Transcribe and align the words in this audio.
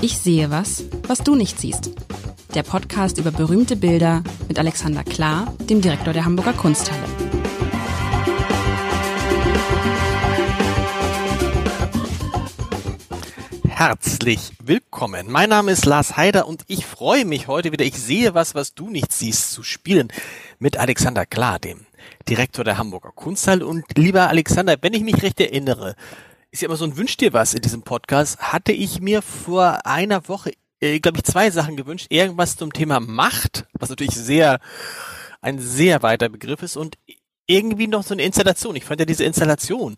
Ich 0.00 0.16
sehe 0.18 0.48
was, 0.52 0.84
was 1.08 1.18
du 1.24 1.34
nicht 1.34 1.58
siehst. 1.58 1.90
Der 2.54 2.62
Podcast 2.62 3.18
über 3.18 3.32
berühmte 3.32 3.74
Bilder 3.74 4.22
mit 4.46 4.56
Alexander 4.56 5.02
Klar, 5.02 5.52
dem 5.68 5.80
Direktor 5.80 6.12
der 6.12 6.24
Hamburger 6.24 6.52
Kunsthalle. 6.52 7.02
Herzlich 13.66 14.52
willkommen. 14.62 15.32
Mein 15.32 15.50
Name 15.50 15.72
ist 15.72 15.84
Lars 15.84 16.16
Heider 16.16 16.46
und 16.46 16.62
ich 16.68 16.86
freue 16.86 17.24
mich 17.24 17.48
heute 17.48 17.72
wieder, 17.72 17.84
ich 17.84 17.98
sehe 17.98 18.34
was, 18.34 18.54
was 18.54 18.74
du 18.74 18.90
nicht 18.90 19.12
siehst, 19.12 19.50
zu 19.50 19.64
spielen 19.64 20.12
mit 20.60 20.76
Alexander 20.76 21.26
Klar, 21.26 21.58
dem 21.58 21.86
Direktor 22.28 22.64
der 22.64 22.78
Hamburger 22.78 23.10
Kunsthalle. 23.10 23.66
Und 23.66 23.84
lieber 23.96 24.28
Alexander, 24.28 24.76
wenn 24.80 24.94
ich 24.94 25.02
mich 25.02 25.22
recht 25.24 25.40
erinnere, 25.40 25.96
ist 26.50 26.62
ja 26.62 26.66
immer 26.66 26.76
so 26.76 26.84
ein 26.84 26.96
Wünsch 26.96 27.16
dir 27.16 27.32
was 27.32 27.54
in 27.54 27.62
diesem 27.62 27.82
Podcast, 27.82 28.38
hatte 28.38 28.72
ich 28.72 29.00
mir 29.00 29.22
vor 29.22 29.86
einer 29.86 30.28
Woche, 30.28 30.52
äh, 30.80 31.00
glaube 31.00 31.18
ich, 31.18 31.24
zwei 31.24 31.50
Sachen 31.50 31.76
gewünscht. 31.76 32.06
Irgendwas 32.10 32.56
zum 32.56 32.72
Thema 32.72 33.00
Macht, 33.00 33.66
was 33.72 33.90
natürlich 33.90 34.14
sehr, 34.14 34.60
ein 35.40 35.58
sehr 35.58 36.02
weiter 36.02 36.28
Begriff 36.28 36.62
ist 36.62 36.76
und 36.76 36.96
irgendwie 37.46 37.86
noch 37.86 38.02
so 38.02 38.14
eine 38.14 38.22
Installation. 38.22 38.76
Ich 38.76 38.84
fand 38.84 39.00
ja 39.00 39.06
diese 39.06 39.24
Installation 39.24 39.96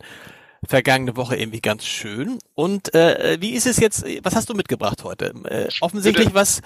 vergangene 0.66 1.16
Woche 1.16 1.36
irgendwie 1.36 1.60
ganz 1.60 1.84
schön. 1.84 2.38
Und 2.55 2.94
äh, 2.94 3.38
wie 3.41 3.52
ist 3.52 3.66
es 3.66 3.78
jetzt, 3.78 4.05
was 4.22 4.34
hast 4.34 4.48
du 4.48 4.55
mitgebracht 4.55 5.05
heute? 5.05 5.32
Äh, 5.44 5.69
offensichtlich 5.80 6.34
was, 6.34 6.60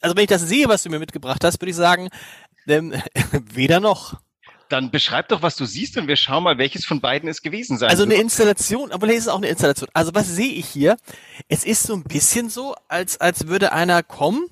also 0.00 0.16
wenn 0.16 0.22
ich 0.22 0.28
das 0.28 0.42
sehe, 0.42 0.68
was 0.68 0.82
du 0.82 0.90
mir 0.90 0.98
mitgebracht 0.98 1.42
hast, 1.42 1.60
würde 1.60 1.70
ich 1.70 1.76
sagen, 1.76 2.08
ähm, 2.68 2.94
weder 3.32 3.80
noch. 3.80 4.20
Dann 4.68 4.90
beschreib 4.90 5.28
doch, 5.28 5.42
was 5.42 5.56
du 5.56 5.64
siehst 5.64 5.96
und 5.96 6.08
wir 6.08 6.16
schauen 6.16 6.42
mal, 6.42 6.58
welches 6.58 6.84
von 6.84 7.00
beiden 7.00 7.28
es 7.28 7.42
gewesen 7.42 7.78
sein 7.78 7.90
Also 7.90 8.02
eine 8.02 8.14
Installation, 8.14 8.92
aber 8.92 9.08
es 9.08 9.18
ist 9.18 9.28
auch 9.28 9.38
eine 9.38 9.48
Installation. 9.48 9.88
Also 9.92 10.14
was 10.14 10.28
sehe 10.28 10.52
ich 10.52 10.66
hier? 10.66 10.96
Es 11.48 11.64
ist 11.64 11.84
so 11.84 11.94
ein 11.94 12.02
bisschen 12.02 12.50
so, 12.50 12.74
als, 12.88 13.20
als 13.20 13.46
würde 13.46 13.72
einer 13.72 14.02
kommen 14.02 14.46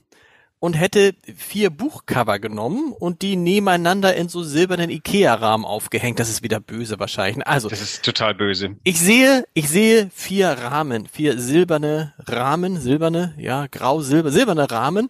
und 0.65 0.73
hätte 0.73 1.15
vier 1.37 1.69
Buchcover 1.69 2.39
genommen 2.39 2.93
und 2.93 3.21
die 3.21 3.37
nebeneinander 3.37 4.15
in 4.15 4.31
so 4.31 4.43
silbernen 4.43 4.89
Ikea-Rahmen 4.89 5.67
aufgehängt. 5.67 6.19
Das 6.19 6.31
ist 6.31 6.43
wieder 6.43 6.59
böse 6.59 6.99
wahrscheinlich. 6.99 7.47
Also. 7.47 7.69
Das 7.69 7.83
ist 7.83 8.03
total 8.03 8.35
böse. 8.35 8.77
Ich 8.83 8.99
sehe, 8.99 9.45
ich 9.53 9.69
sehe 9.69 10.11
vier 10.15 10.49
Rahmen, 10.49 11.07
vier 11.07 11.39
silberne 11.39 12.15
Rahmen, 12.19 12.81
silberne, 12.81 13.35
ja, 13.37 13.67
grau, 13.67 14.01
silber, 14.01 14.31
silberne 14.31 14.71
Rahmen 14.71 15.09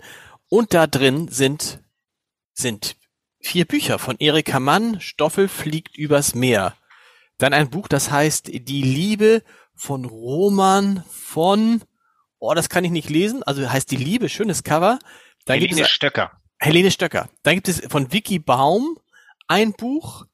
und 0.49 0.75
da 0.75 0.89
drin 0.89 1.29
sind, 1.29 1.79
sind 2.53 2.97
vier 3.45 3.65
Bücher 3.67 3.99
von 3.99 4.17
Erika 4.19 4.59
Mann, 4.59 5.01
Stoffel 5.01 5.49
fliegt 5.49 5.97
übers 5.97 6.35
Meer. 6.35 6.75
Dann 7.39 7.53
ein 7.53 7.71
Buch, 7.71 7.89
das 7.89 8.11
heißt 8.11 8.49
Die 8.49 8.83
Liebe 8.83 9.43
von 9.75 10.05
Roman 10.05 11.05
von, 11.11 11.83
oh, 12.39 12.55
das 12.55 12.69
kann 12.69 12.85
ich 12.85 12.91
nicht 12.91 13.11
lesen, 13.11 13.43
also 13.43 13.69
heißt 13.69 13.91
Die 13.91 13.97
Liebe, 13.97 14.29
schönes 14.29 14.63
Cover. 14.65 14.99
Dann 15.45 15.59
Helene 15.59 15.69
gibt 15.69 15.81
es, 15.83 15.91
Stöcker. 15.91 16.33
Helene 16.59 16.91
Stöcker. 16.91 17.29
Dann 17.43 17.57
gibt 17.57 17.69
es 17.69 17.83
von 17.89 18.13
Vicky 18.13 18.39
Baum 18.39 18.99
ein 19.47 19.73
Buch 19.73 20.25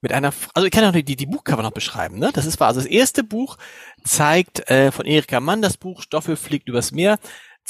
mit 0.00 0.12
einer, 0.12 0.32
also 0.54 0.64
ich 0.64 0.72
kann 0.72 0.84
auch 0.84 0.92
die, 0.92 1.04
die 1.04 1.26
Buchcover 1.26 1.62
noch 1.62 1.72
beschreiben, 1.72 2.18
ne? 2.18 2.30
Das 2.32 2.46
ist 2.46 2.58
wahr. 2.60 2.68
Also 2.68 2.80
das 2.80 2.88
erste 2.88 3.22
Buch 3.22 3.58
zeigt 4.04 4.70
äh, 4.70 4.92
von 4.92 5.04
Erika 5.06 5.40
Mann 5.40 5.60
das 5.60 5.76
Buch 5.76 6.00
Stoffel 6.02 6.36
fliegt 6.36 6.68
übers 6.68 6.92
Meer 6.92 7.18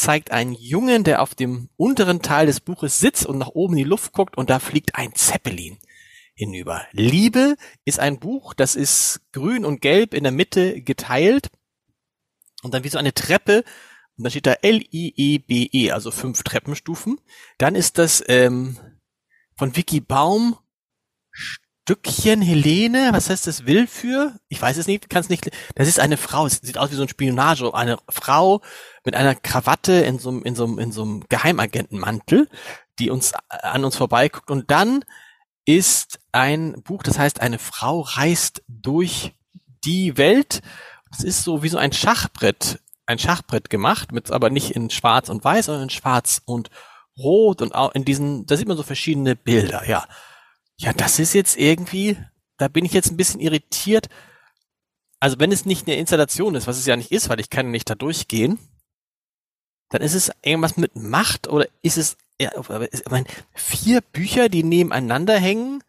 zeigt 0.01 0.31
einen 0.31 0.55
Jungen, 0.55 1.05
der 1.05 1.21
auf 1.21 1.35
dem 1.35 1.69
unteren 1.77 2.23
Teil 2.23 2.47
des 2.47 2.61
Buches 2.61 3.01
sitzt 3.01 3.27
und 3.27 3.37
nach 3.37 3.49
oben 3.49 3.75
in 3.75 3.85
die 3.85 3.91
Luft 3.91 4.15
guckt 4.15 4.39
und 4.39 4.49
da 4.49 4.59
fliegt 4.59 4.95
ein 4.95 5.15
Zeppelin 5.15 5.79
hinüber. 6.33 6.87
Liebe 6.93 7.57
ist 7.85 8.01
ein 8.01 8.19
Buch, 8.19 8.55
das 8.55 8.77
ist 8.77 9.21
grün 9.33 9.67
und 9.67 9.83
gelb 9.83 10.15
in 10.15 10.23
der 10.23 10.33
Mitte 10.33 10.81
geteilt 10.81 11.51
und 12.63 12.73
dann 12.73 12.83
wie 12.83 12.89
so 12.89 12.97
eine 12.97 13.13
Treppe 13.13 13.63
und 14.17 14.25
da 14.25 14.31
steht 14.31 14.47
da 14.47 14.55
L-I-E-B-E, 14.55 15.89
-E, 15.89 15.93
also 15.93 16.11
fünf 16.11 16.45
Treppenstufen. 16.45 17.21
Dann 17.59 17.75
ist 17.75 17.99
das 17.99 18.25
ähm, 18.27 18.79
von 19.55 19.77
Vicky 19.77 20.01
Baum 20.01 20.57
Stückchen 21.83 22.41
Helene, 22.41 23.09
was 23.13 23.31
heißt 23.31 23.47
das 23.47 23.67
will 23.67 23.87
für? 23.89 24.39
Ich 24.49 24.63
weiß 24.63 24.77
es 24.77 24.87
nicht, 24.87 25.11
kann 25.11 25.23
es 25.23 25.29
nicht. 25.29 25.51
Das 25.75 25.89
ist 25.89 25.99
eine 25.99 26.17
Frau, 26.17 26.47
es 26.47 26.61
sieht 26.63 26.79
aus 26.79 26.93
wie 26.93 26.95
so 26.95 27.03
ein 27.03 27.09
Spionage, 27.09 27.75
eine 27.75 27.99
Frau 28.09 28.61
mit 29.05 29.17
einer 29.17 29.35
Krawatte 29.35 29.95
in 29.95 30.19
so 30.19 30.29
einem 30.29 30.45
in 30.45 30.55
so 30.55 30.65
einem 30.65 30.79
in 30.79 30.93
so 30.93 31.03
einem 31.03 31.25
Geheimagentenmantel, 31.29 32.49
die 33.01 33.11
uns 33.11 33.33
an 33.49 33.85
uns 33.85 33.97
vorbeiguckt 33.97 34.51
und 34.51 34.71
dann 34.71 35.05
ist 35.65 36.21
ein 36.33 36.83
Buch, 36.83 37.03
das 37.03 37.19
heißt 37.19 37.41
eine 37.41 37.59
Frau 37.59 38.01
reist 38.01 38.63
durch 38.69 39.35
die 39.85 40.17
Welt. 40.17 40.63
Es 41.13 41.25
ist 41.25 41.43
so 41.43 41.63
wie 41.63 41.69
so 41.69 41.79
ein 41.79 41.93
Schachbrett, 41.93 42.81
ein 43.07 43.19
Schachbrett 43.19 43.69
gemacht, 43.71 44.13
mit 44.13 44.31
aber 44.31 44.51
nicht 44.51 44.71
in 44.73 44.91
schwarz 44.91 45.29
und 45.29 45.45
weiß, 45.45 45.67
sondern 45.67 45.85
in 45.85 45.91
schwarz 45.91 46.41
und 46.45 46.71
rot 47.19 47.63
und 47.63 47.75
auch 47.75 47.93
in 47.95 48.05
diesen, 48.05 48.47
da 48.47 48.57
sieht 48.57 48.69
man 48.69 48.77
so 48.77 48.83
verschiedene 48.83 49.35
Bilder, 49.35 49.89
ja. 49.89 50.07
Ja, 50.81 50.95
das 50.95 51.19
ist 51.19 51.35
jetzt 51.35 51.59
irgendwie, 51.59 52.17
da 52.57 52.69
bin 52.69 52.87
ich 52.87 52.93
jetzt 52.95 53.11
ein 53.11 53.19
bisschen 53.19 53.39
irritiert. 53.39 54.09
Also 55.21 55.39
wenn 55.39 55.53
es 55.53 55.67
nicht 55.67 55.87
eine 55.87 55.97
Installation 55.97 56.55
ist, 56.55 56.67
was 56.67 56.79
es 56.79 56.87
ja 56.87 56.97
nicht 56.97 57.13
ist, 57.13 57.29
weil 57.29 57.39
ich 57.39 57.51
kann 57.51 57.71
nicht 57.71 57.91
da 57.91 57.95
durchgehen, 57.95 58.59
dann 59.91 60.01
ist 60.01 60.15
es 60.15 60.33
irgendwas 60.43 60.79
mit 60.79 60.97
Macht 60.97 61.49
oder 61.49 61.67
ist 61.83 61.99
es, 61.99 62.17
ja, 62.41 62.51
ich 62.93 63.11
meine, 63.11 63.27
vier 63.53 64.01
Bücher, 64.01 64.49
die 64.49 64.63
nebeneinander 64.63 65.39
hängen, 65.39 65.85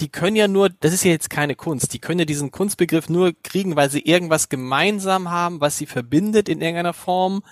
die 0.00 0.08
können 0.08 0.34
ja 0.34 0.48
nur, 0.48 0.68
das 0.68 0.92
ist 0.92 1.04
ja 1.04 1.12
jetzt 1.12 1.30
keine 1.30 1.54
Kunst, 1.54 1.92
die 1.92 2.00
können 2.00 2.18
ja 2.18 2.24
diesen 2.24 2.50
Kunstbegriff 2.50 3.08
nur 3.08 3.40
kriegen, 3.44 3.76
weil 3.76 3.88
sie 3.88 4.00
irgendwas 4.00 4.48
gemeinsam 4.48 5.30
haben, 5.30 5.60
was 5.60 5.78
sie 5.78 5.86
verbindet 5.86 6.48
in 6.48 6.60
irgendeiner 6.60 6.92
Form 6.92 7.44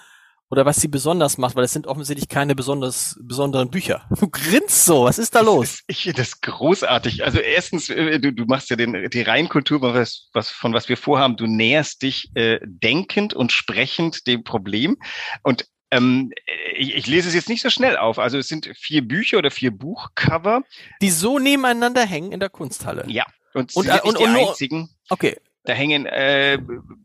oder 0.50 0.64
was 0.64 0.76
sie 0.76 0.88
besonders 0.88 1.38
macht, 1.38 1.56
weil 1.56 1.64
es 1.64 1.72
sind 1.72 1.86
offensichtlich 1.86 2.28
keine 2.28 2.54
besonders 2.54 3.18
besonderen 3.20 3.70
Bücher. 3.70 4.08
Du 4.20 4.28
grinst 4.28 4.84
so, 4.84 5.04
was 5.04 5.18
ist 5.18 5.34
da 5.34 5.40
los? 5.40 5.82
Ich 5.88 6.02
finde 6.02 6.22
das 6.22 6.40
großartig. 6.40 7.24
Also 7.24 7.38
erstens, 7.38 7.88
äh, 7.90 8.18
du, 8.18 8.32
du 8.32 8.44
machst 8.44 8.70
ja 8.70 8.76
den, 8.76 9.08
die 9.10 9.22
Reinkultur, 9.22 9.80
was, 9.82 10.28
was, 10.32 10.50
von 10.50 10.72
was 10.72 10.88
wir 10.88 10.96
vorhaben. 10.96 11.36
Du 11.36 11.46
näherst 11.46 12.02
dich 12.02 12.30
äh, 12.34 12.58
denkend 12.62 13.34
und 13.34 13.52
sprechend 13.52 14.26
dem 14.26 14.42
Problem. 14.42 14.96
Und 15.42 15.66
ähm, 15.90 16.32
ich, 16.76 16.94
ich 16.94 17.06
lese 17.06 17.28
es 17.28 17.34
jetzt 17.34 17.48
nicht 17.48 17.62
so 17.62 17.70
schnell 17.70 17.96
auf. 17.96 18.18
Also 18.18 18.38
es 18.38 18.48
sind 18.48 18.70
vier 18.76 19.06
Bücher 19.06 19.38
oder 19.38 19.50
vier 19.50 19.70
Buchcover. 19.70 20.62
Die 21.02 21.10
so 21.10 21.38
nebeneinander 21.38 22.04
hängen 22.04 22.32
in 22.32 22.40
der 22.40 22.50
Kunsthalle. 22.50 23.04
Ja. 23.08 23.24
Und, 23.54 23.74
und, 23.74 23.88
und, 23.88 24.00
und, 24.04 24.18
und 24.18 24.28
einzigen. 24.28 24.90
Okay. 25.08 25.36
Da 25.66 25.72
hängen, 25.72 26.06
äh, 26.06 26.58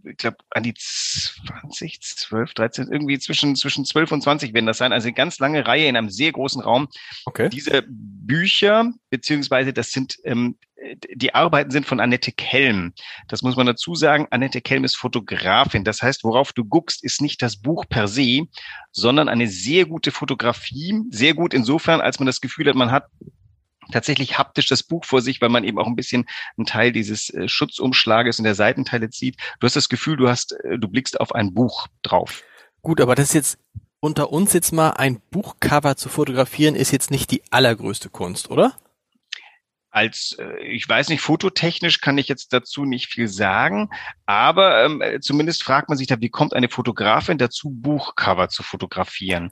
ich 0.03 0.17
glaube, 0.17 0.37
an 0.51 0.63
die 0.63 0.73
20, 0.75 2.01
12, 2.01 2.53
13, 2.53 2.87
irgendwie 2.91 3.19
zwischen, 3.19 3.55
zwischen 3.55 3.85
12 3.85 4.11
und 4.11 4.21
20 4.21 4.53
werden 4.53 4.67
das 4.67 4.77
sein. 4.77 4.93
Also 4.93 5.07
eine 5.07 5.15
ganz 5.15 5.39
lange 5.39 5.65
Reihe 5.65 5.87
in 5.87 5.97
einem 5.97 6.09
sehr 6.09 6.31
großen 6.31 6.61
Raum. 6.61 6.87
Okay. 7.25 7.49
Diese 7.49 7.83
Bücher, 7.87 8.91
beziehungsweise 9.09 9.73
das 9.73 9.91
sind, 9.91 10.17
ähm, 10.23 10.57
die 11.15 11.33
Arbeiten 11.33 11.71
sind 11.71 11.85
von 11.85 11.99
Annette 11.99 12.31
Kelm. 12.31 12.93
Das 13.27 13.41
muss 13.41 13.55
man 13.55 13.65
dazu 13.65 13.95
sagen. 13.95 14.27
Annette 14.29 14.61
Kelm 14.61 14.83
ist 14.83 14.95
Fotografin. 14.95 15.83
Das 15.83 16.01
heißt, 16.01 16.23
worauf 16.23 16.53
du 16.53 16.63
guckst, 16.63 17.03
ist 17.03 17.21
nicht 17.21 17.41
das 17.41 17.57
Buch 17.57 17.85
per 17.89 18.07
se, 18.07 18.43
sondern 18.91 19.29
eine 19.29 19.47
sehr 19.47 19.85
gute 19.85 20.11
Fotografie. 20.11 21.01
Sehr 21.09 21.33
gut 21.33 21.53
insofern, 21.53 22.01
als 22.01 22.19
man 22.19 22.27
das 22.27 22.41
Gefühl 22.41 22.67
hat, 22.67 22.75
man 22.75 22.91
hat 22.91 23.05
tatsächlich 23.91 24.37
haptisch 24.37 24.67
das 24.67 24.83
Buch 24.83 25.05
vor 25.05 25.21
sich, 25.21 25.41
weil 25.41 25.49
man 25.49 25.63
eben 25.63 25.79
auch 25.79 25.87
ein 25.87 25.95
bisschen 25.95 26.27
einen 26.57 26.65
Teil 26.65 26.91
dieses 26.91 27.29
äh, 27.29 27.47
Schutzumschlages 27.47 28.39
und 28.39 28.45
der 28.45 28.55
Seitenteile 28.55 29.09
zieht. 29.09 29.37
Du 29.59 29.65
hast 29.65 29.75
das 29.75 29.89
Gefühl, 29.89 30.17
du 30.17 30.29
hast, 30.29 30.53
äh, 30.63 30.77
du 30.77 30.87
blickst 30.87 31.19
auf 31.19 31.33
ein 31.33 31.53
Buch 31.53 31.87
drauf. 32.01 32.43
Gut, 32.81 33.01
aber 33.01 33.15
das 33.15 33.29
ist 33.29 33.33
jetzt 33.33 33.59
unter 33.99 34.31
uns 34.31 34.53
jetzt 34.53 34.71
mal 34.71 34.91
ein 34.91 35.21
Buchcover 35.29 35.95
zu 35.95 36.09
fotografieren, 36.09 36.75
ist 36.75 36.91
jetzt 36.91 37.11
nicht 37.11 37.29
die 37.29 37.43
allergrößte 37.51 38.09
Kunst, 38.09 38.49
oder? 38.49 38.75
als, 39.91 40.37
äh, 40.39 40.63
ich 40.63 40.87
weiß 40.87 41.09
nicht, 41.09 41.21
fototechnisch 41.21 41.99
kann 42.01 42.17
ich 42.17 42.27
jetzt 42.27 42.53
dazu 42.53 42.85
nicht 42.85 43.07
viel 43.07 43.27
sagen, 43.27 43.89
aber 44.25 44.85
ähm, 44.85 45.03
zumindest 45.21 45.63
fragt 45.63 45.89
man 45.89 45.97
sich 45.97 46.07
da, 46.07 46.19
wie 46.21 46.29
kommt 46.29 46.53
eine 46.53 46.69
Fotografin 46.69 47.37
dazu, 47.37 47.69
Buchcover 47.69 48.49
zu 48.49 48.63
fotografieren? 48.63 49.51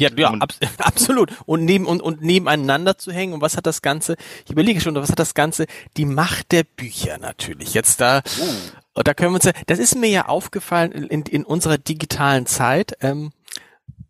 Ja, 0.00 0.08
ja 0.16 0.30
ab, 0.30 0.52
absolut. 0.78 1.30
Und 1.46 1.64
neben 1.64 1.86
und, 1.86 2.00
und 2.02 2.22
nebeneinander 2.22 2.98
zu 2.98 3.12
hängen. 3.12 3.34
Und 3.34 3.40
was 3.40 3.56
hat 3.56 3.66
das 3.66 3.82
Ganze? 3.82 4.16
Ich 4.44 4.50
überlege 4.50 4.80
schon, 4.80 4.94
was 4.94 5.10
hat 5.10 5.18
das 5.18 5.34
Ganze? 5.34 5.66
Die 5.96 6.06
Macht 6.06 6.52
der 6.52 6.64
Bücher 6.64 7.18
natürlich. 7.18 7.74
Jetzt 7.74 8.00
da, 8.00 8.22
uh. 8.40 9.02
da 9.02 9.14
können 9.14 9.32
wir 9.32 9.36
uns. 9.36 9.50
Das 9.66 9.78
ist 9.78 9.94
mir 9.94 10.08
ja 10.08 10.26
aufgefallen 10.26 10.92
in, 10.92 11.22
in 11.22 11.44
unserer 11.44 11.78
digitalen 11.78 12.46
Zeit. 12.46 12.96
Ähm, 13.00 13.32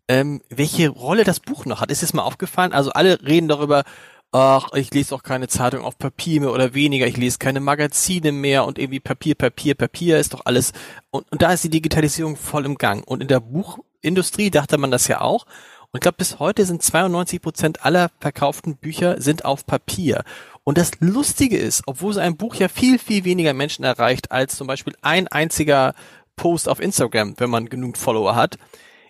ähm, 0.07 0.41
welche 0.49 0.89
Rolle 0.89 1.23
das 1.23 1.39
Buch 1.39 1.65
noch 1.65 1.81
hat. 1.81 1.91
Ist 1.91 2.03
es 2.03 2.13
mal 2.13 2.23
aufgefallen? 2.23 2.73
Also 2.73 2.91
alle 2.91 3.21
reden 3.25 3.47
darüber, 3.47 3.83
ach, 4.31 4.73
ich 4.73 4.93
lese 4.93 5.13
auch 5.15 5.23
keine 5.23 5.47
Zeitung 5.47 5.83
auf 5.83 5.97
Papier 5.97 6.41
mehr 6.41 6.51
oder 6.51 6.73
weniger, 6.73 7.07
ich 7.07 7.17
lese 7.17 7.37
keine 7.37 7.59
Magazine 7.59 8.31
mehr 8.31 8.65
und 8.65 8.79
irgendwie 8.79 8.99
Papier, 8.99 9.35
Papier, 9.35 9.75
Papier 9.75 10.19
ist 10.19 10.33
doch 10.33 10.41
alles. 10.45 10.71
Und, 11.11 11.31
und 11.31 11.41
da 11.41 11.53
ist 11.53 11.63
die 11.63 11.69
Digitalisierung 11.69 12.35
voll 12.35 12.65
im 12.65 12.77
Gang. 12.77 13.05
Und 13.07 13.21
in 13.21 13.27
der 13.27 13.39
Buchindustrie 13.39 14.51
dachte 14.51 14.77
man 14.77 14.91
das 14.91 15.07
ja 15.07 15.21
auch. 15.21 15.45
Und 15.91 15.97
ich 15.97 16.01
glaube, 16.01 16.17
bis 16.17 16.39
heute 16.39 16.65
sind 16.65 16.81
92 16.81 17.41
Prozent 17.41 17.85
aller 17.85 18.11
verkauften 18.19 18.77
Bücher 18.77 19.21
sind 19.21 19.43
auf 19.43 19.65
Papier. 19.65 20.23
Und 20.63 20.77
das 20.77 20.91
Lustige 20.99 21.57
ist, 21.57 21.83
obwohl 21.85 22.13
so 22.13 22.21
ein 22.21 22.37
Buch 22.37 22.55
ja 22.55 22.69
viel, 22.69 22.97
viel 22.97 23.25
weniger 23.25 23.53
Menschen 23.53 23.83
erreicht 23.83 24.31
als 24.31 24.55
zum 24.55 24.67
Beispiel 24.67 24.95
ein 25.01 25.27
einziger 25.27 25.93
Post 26.37 26.69
auf 26.69 26.79
Instagram, 26.79 27.35
wenn 27.37 27.49
man 27.49 27.67
genug 27.67 27.97
Follower 27.97 28.35
hat, 28.35 28.57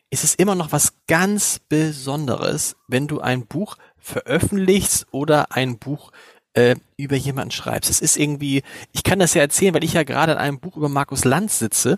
ist 0.10 0.24
es 0.24 0.36
immer 0.36 0.56
noch 0.56 0.72
was 0.72 0.94
ganz 1.08 1.60
Besonderes, 1.70 2.76
wenn 2.88 3.08
du 3.08 3.22
ein 3.22 3.46
Buch 3.46 3.78
veröffentlichst 3.98 5.08
oder 5.12 5.52
ein 5.52 5.78
Buch 5.78 6.12
äh, 6.54 6.76
über 6.98 7.16
jemanden 7.16 7.52
schreibst. 7.52 7.90
Es 7.90 8.02
ist 8.02 8.18
irgendwie, 8.18 8.64
ich 8.92 9.04
kann 9.04 9.20
das 9.20 9.34
ja 9.34 9.42
erzählen, 9.42 9.74
weil 9.74 9.84
ich 9.84 9.94
ja 9.94 10.04
gerade 10.04 10.34
an 10.34 10.38
einem 10.40 10.60
Buch 10.60 10.76
über 10.76 10.90
Markus 10.90 11.26
Lanz 11.26 11.60
sitze 11.60 11.98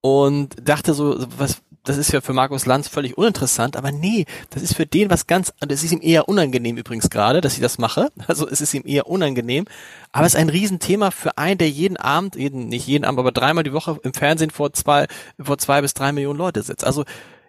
und 0.00 0.56
dachte 0.66 0.94
so, 0.94 1.24
was, 1.36 1.62
das 1.84 1.96
ist 1.96 2.12
ja 2.12 2.20
für 2.20 2.32
Markus 2.32 2.64
Lanz 2.64 2.86
völlig 2.86 3.18
uninteressant, 3.18 3.76
aber 3.76 3.90
nee, 3.90 4.26
das 4.50 4.62
ist 4.62 4.76
für 4.76 4.86
den 4.86 5.10
was 5.10 5.26
ganz, 5.26 5.52
das 5.60 5.82
ist 5.82 5.92
ihm 5.92 6.00
eher 6.00 6.28
unangenehm 6.28 6.76
übrigens 6.76 7.10
gerade, 7.10 7.40
dass 7.40 7.54
ich 7.54 7.60
das 7.60 7.78
mache. 7.78 8.10
Also 8.28 8.48
es 8.48 8.60
ist 8.60 8.72
ihm 8.72 8.84
eher 8.86 9.08
unangenehm, 9.08 9.66
aber 10.12 10.26
es 10.26 10.34
ist 10.34 10.40
ein 10.40 10.48
Riesenthema 10.48 11.10
für 11.10 11.36
einen, 11.36 11.58
der 11.58 11.68
jeden 11.68 11.96
Abend, 11.96 12.36
jeden, 12.36 12.68
nicht 12.68 12.86
jeden 12.86 13.04
Abend, 13.04 13.18
aber 13.18 13.32
dreimal 13.32 13.64
die 13.64 13.72
Woche 13.72 13.98
im 14.04 14.14
Fernsehen 14.14 14.50
vor 14.50 14.72
zwei, 14.72 15.06
vor 15.40 15.58
zwei 15.58 15.82
bis 15.82 15.92
drei 15.92 16.12
Millionen 16.12 16.38
Leute 16.38 16.62
sitzt. 16.62 16.84
Also 16.84 17.04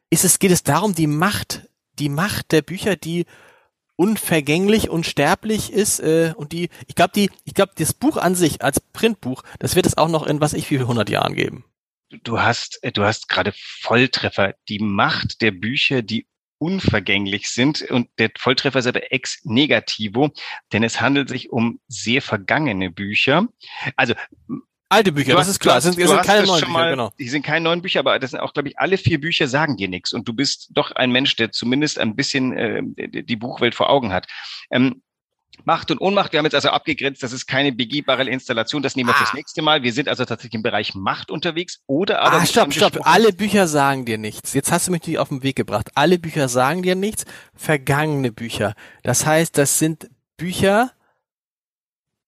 ist 0.09 0.25
es, 0.25 0.39
geht 0.39 0.51
es 0.51 0.63
darum, 0.63 0.94
die 0.94 1.07
Macht, 1.07 1.69
die 2.00 2.09
Macht 2.09 2.51
der 2.51 2.63
Bücher, 2.63 2.95
die 2.95 3.25
unvergänglich, 3.95 4.89
unsterblich 4.89 5.71
ist 5.71 6.00
äh, 6.00 6.33
und 6.35 6.51
die, 6.51 6.69
ich 6.88 6.95
glaube, 6.95 7.12
die, 7.15 7.30
ich 7.45 7.53
glaube, 7.53 7.74
das 7.77 7.94
Buch 7.94 8.18
an 8.18 8.35
sich 8.35 8.62
als 8.63 8.80
Printbuch, 8.80 9.44
das 9.59 9.75
wird 9.75 9.85
es 9.85 9.97
auch 9.97 10.09
noch 10.09 10.25
in 10.25 10.41
was 10.41 10.53
ich 10.53 10.69
wie 10.71 10.77
viel 10.77 10.88
hundert 10.88 11.09
Jahren 11.09 11.35
geben 11.35 11.63
du 12.24 12.39
hast, 12.39 12.83
äh, 12.83 12.92
du 12.92 13.04
hast 13.04 13.30
gerade 13.30 13.54
Volltreffer. 13.56 14.56
Die 14.69 14.80
Macht 14.80 15.42
der 15.42 15.51
Bücher, 15.51 16.01
die 16.01 16.27
unvergänglich 16.57 17.50
sind 17.50 17.81
und 17.81 18.07
der 18.18 18.31
Volltreffer 18.38 18.80
ist 18.80 18.88
aber 18.88 19.12
ex 19.12 19.42
negativo, 19.44 20.31
denn 20.71 20.83
es 20.83 21.01
handelt 21.01 21.27
sich 21.27 21.51
um 21.51 21.80
sehr 21.88 22.21
vergangene 22.21 22.89
Bücher. 22.89 23.48
Also 23.98 24.13
Alte 24.94 25.12
Bücher, 25.12 25.33
das 25.33 25.48
ist 25.48 25.60
klar. 25.60 25.75
Das 25.75 25.86
sind, 25.86 25.95
sind 25.95 26.21
keine 26.21 26.45
neuen 26.45 26.62
Bücher, 26.62 26.71
mal, 26.71 26.92
genau. 26.92 27.12
Die 27.18 27.27
sind 27.27 27.44
keine 27.44 27.63
neuen 27.63 27.81
Bücher, 27.81 28.00
aber 28.00 28.19
das 28.19 28.31
sind 28.31 28.39
auch, 28.39 28.54
glaube 28.54 28.69
ich, 28.69 28.77
alle 28.77 28.98
vier 28.98 29.19
Bücher 29.19 29.48
sagen 29.48 29.75
dir 29.75 29.88
nichts. 29.88 30.13
Und 30.13 30.27
du 30.27 30.33
bist 30.33 30.69
doch 30.71 30.92
ein 30.92 31.12
Mensch, 31.12 31.36
der 31.36 31.51
zumindest 31.51 31.98
ein 31.98 32.16
bisschen 32.16 32.54
äh, 32.54 33.24
die 33.24 33.36
Buchwelt 33.36 33.74
vor 33.74 33.89
Augen 33.89 34.13
hat. 34.13 34.27
Ähm, 34.69 35.01
Macht 35.66 35.92
und 35.92 36.00
Ohnmacht, 36.00 36.32
wir 36.32 36.40
haben 36.40 36.46
jetzt 36.46 36.56
also 36.56 36.70
abgegrenzt, 36.70 37.24
das 37.24 37.32
ist 37.32 37.46
keine 37.46 37.72
begehbare 37.72 38.24
Installation, 38.24 38.82
das 38.84 38.96
nehmen 38.96 39.10
wir 39.10 39.16
ah. 39.16 39.20
fürs 39.20 39.34
nächste 39.34 39.62
Mal. 39.62 39.84
Wir 39.84 39.94
sind 39.94 40.10
also 40.10 40.26
tatsächlich 40.26 40.56
im 40.56 40.64
Bereich 40.64 40.96
Macht 40.96 41.32
unterwegs 41.32 41.82
oder 41.88 42.22
aber. 42.22 42.38
Ah, 42.38 42.46
stopp, 42.46 42.74
stopp, 42.74 43.00
alle 43.04 43.34
Bücher 43.34 43.68
sagen 43.68 44.06
dir 44.06 44.18
nichts. 44.18 44.54
Jetzt 44.54 44.72
hast 44.72 44.88
du 44.88 44.92
mich 44.92 45.18
auf 45.18 45.30
den 45.30 45.44
Weg 45.44 45.56
gebracht. 45.56 45.92
Alle 45.96 46.20
Bücher 46.20 46.50
sagen 46.50 46.84
dir 46.84 46.96
nichts, 46.96 47.26
vergangene 47.56 48.32
Bücher. 48.32 48.74
Das 49.04 49.26
heißt, 49.26 49.58
das 49.58 49.80
sind 49.80 50.10
Bücher, 50.38 50.92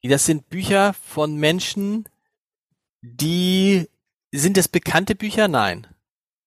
das 0.01 0.25
sind 0.25 0.49
Bücher 0.49 0.93
von 0.93 1.35
Menschen, 1.35 2.05
die, 3.01 3.87
sind 4.31 4.57
das 4.57 4.67
bekannte 4.67 5.15
Bücher? 5.15 5.47
Nein. 5.47 5.87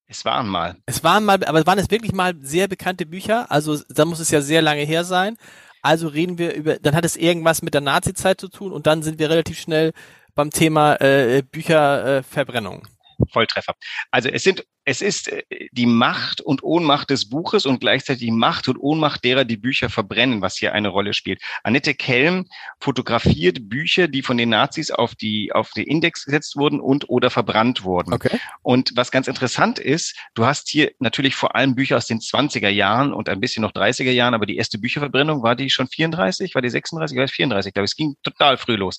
Es 0.07 0.25
waren 0.25 0.49
mal. 0.49 0.77
Es 0.87 1.05
waren 1.05 1.25
mal, 1.25 1.45
aber 1.45 1.67
waren 1.67 1.79
es 1.79 1.91
wirklich 1.91 2.13
mal 2.13 2.35
sehr 2.41 2.67
bekannte 2.67 3.05
Bücher? 3.05 3.51
Also, 3.51 3.79
da 3.91 4.07
muss 4.07 4.21
es 4.21 4.31
ja 4.31 4.41
sehr 4.41 4.63
lange 4.63 4.83
her 4.83 5.05
sein. 5.05 5.37
Also 5.83 6.09
reden 6.09 6.39
wir 6.39 6.55
über, 6.55 6.77
dann 6.77 6.95
hat 6.95 7.05
es 7.05 7.17
irgendwas 7.17 7.63
mit 7.63 7.75
der 7.75 7.81
Nazi-Zeit 7.81 8.41
zu 8.41 8.49
tun 8.49 8.73
und 8.73 8.87
dann 8.87 9.03
sind 9.03 9.19
wir 9.19 9.31
relativ 9.31 9.59
schnell 9.59 9.93
beim 10.35 10.51
Thema 10.51 10.95
äh, 11.01 11.43
Bücherverbrennung. 11.43 12.83
Äh, 12.83 12.98
Volltreffer. 13.31 13.75
Also 14.11 14.29
es 14.29 14.43
sind, 14.43 14.65
es 14.85 15.03
ist 15.03 15.29
äh, 15.29 15.43
die 15.73 15.87
Macht 15.87 16.41
und 16.41 16.63
Ohnmacht 16.63 17.11
des 17.11 17.29
Buches 17.29 17.67
und 17.67 17.81
gleichzeitig 17.81 18.21
die 18.21 18.31
Macht 18.31 18.69
und 18.69 18.79
Ohnmacht 18.79 19.25
derer, 19.25 19.45
die 19.45 19.57
Bücher 19.57 19.91
verbrennen, 19.91 20.41
was 20.41 20.57
hier 20.57 20.73
eine 20.73 20.89
Rolle 20.89 21.15
spielt. 21.15 21.43
Annette 21.63 21.95
Kelm 21.95 22.47
fotografiert 22.81 23.69
Bücher, 23.69 24.09
die 24.09 24.23
von 24.23 24.37
den 24.37 24.51
Nazis 24.51 24.91
auf 24.91 25.15
die, 25.15 25.53
auf 25.53 25.71
den 25.73 25.85
Index 25.85 26.25
gesetzt 26.25 26.57
wurden 26.57 26.81
und 26.81 27.09
oder 27.09 27.31
verbrannt 27.31 27.85
wurden. 27.85 28.13
Okay. 28.13 28.39
Und 28.63 28.93
was 28.95 29.11
ganz 29.11 29.29
interessant 29.29 29.79
ist, 29.79 30.17
du 30.35 30.47
hast 30.47 30.69
hier 30.69 30.93
natürlich 30.99 31.35
vor 31.35 31.55
allem 31.55 31.75
Bücher 31.75 31.97
aus 31.97 32.07
den 32.07 32.21
20er 32.21 32.69
Jahren 32.69 33.13
und 33.13 33.29
ein 33.29 33.41
bisschen 33.41 33.63
noch 33.63 33.73
30er 33.73 34.11
Jahren, 34.11 34.35
aber 34.35 34.47
die 34.47 34.57
erste 34.57 34.79
Bücherverbrennung 34.79 35.43
war 35.43 35.57
die 35.57 35.71
schon 35.71 35.89
34, 35.89 36.55
war 36.55 36.63
die 36.63 36.71
36, 36.71 37.17
war 37.17 37.29
34, 37.29 37.75
glaube 37.75 37.85
ich, 37.85 37.91
es 37.91 37.97
ging 37.97 38.17
total 38.23 38.57
früh 38.57 38.77
los. 38.77 38.99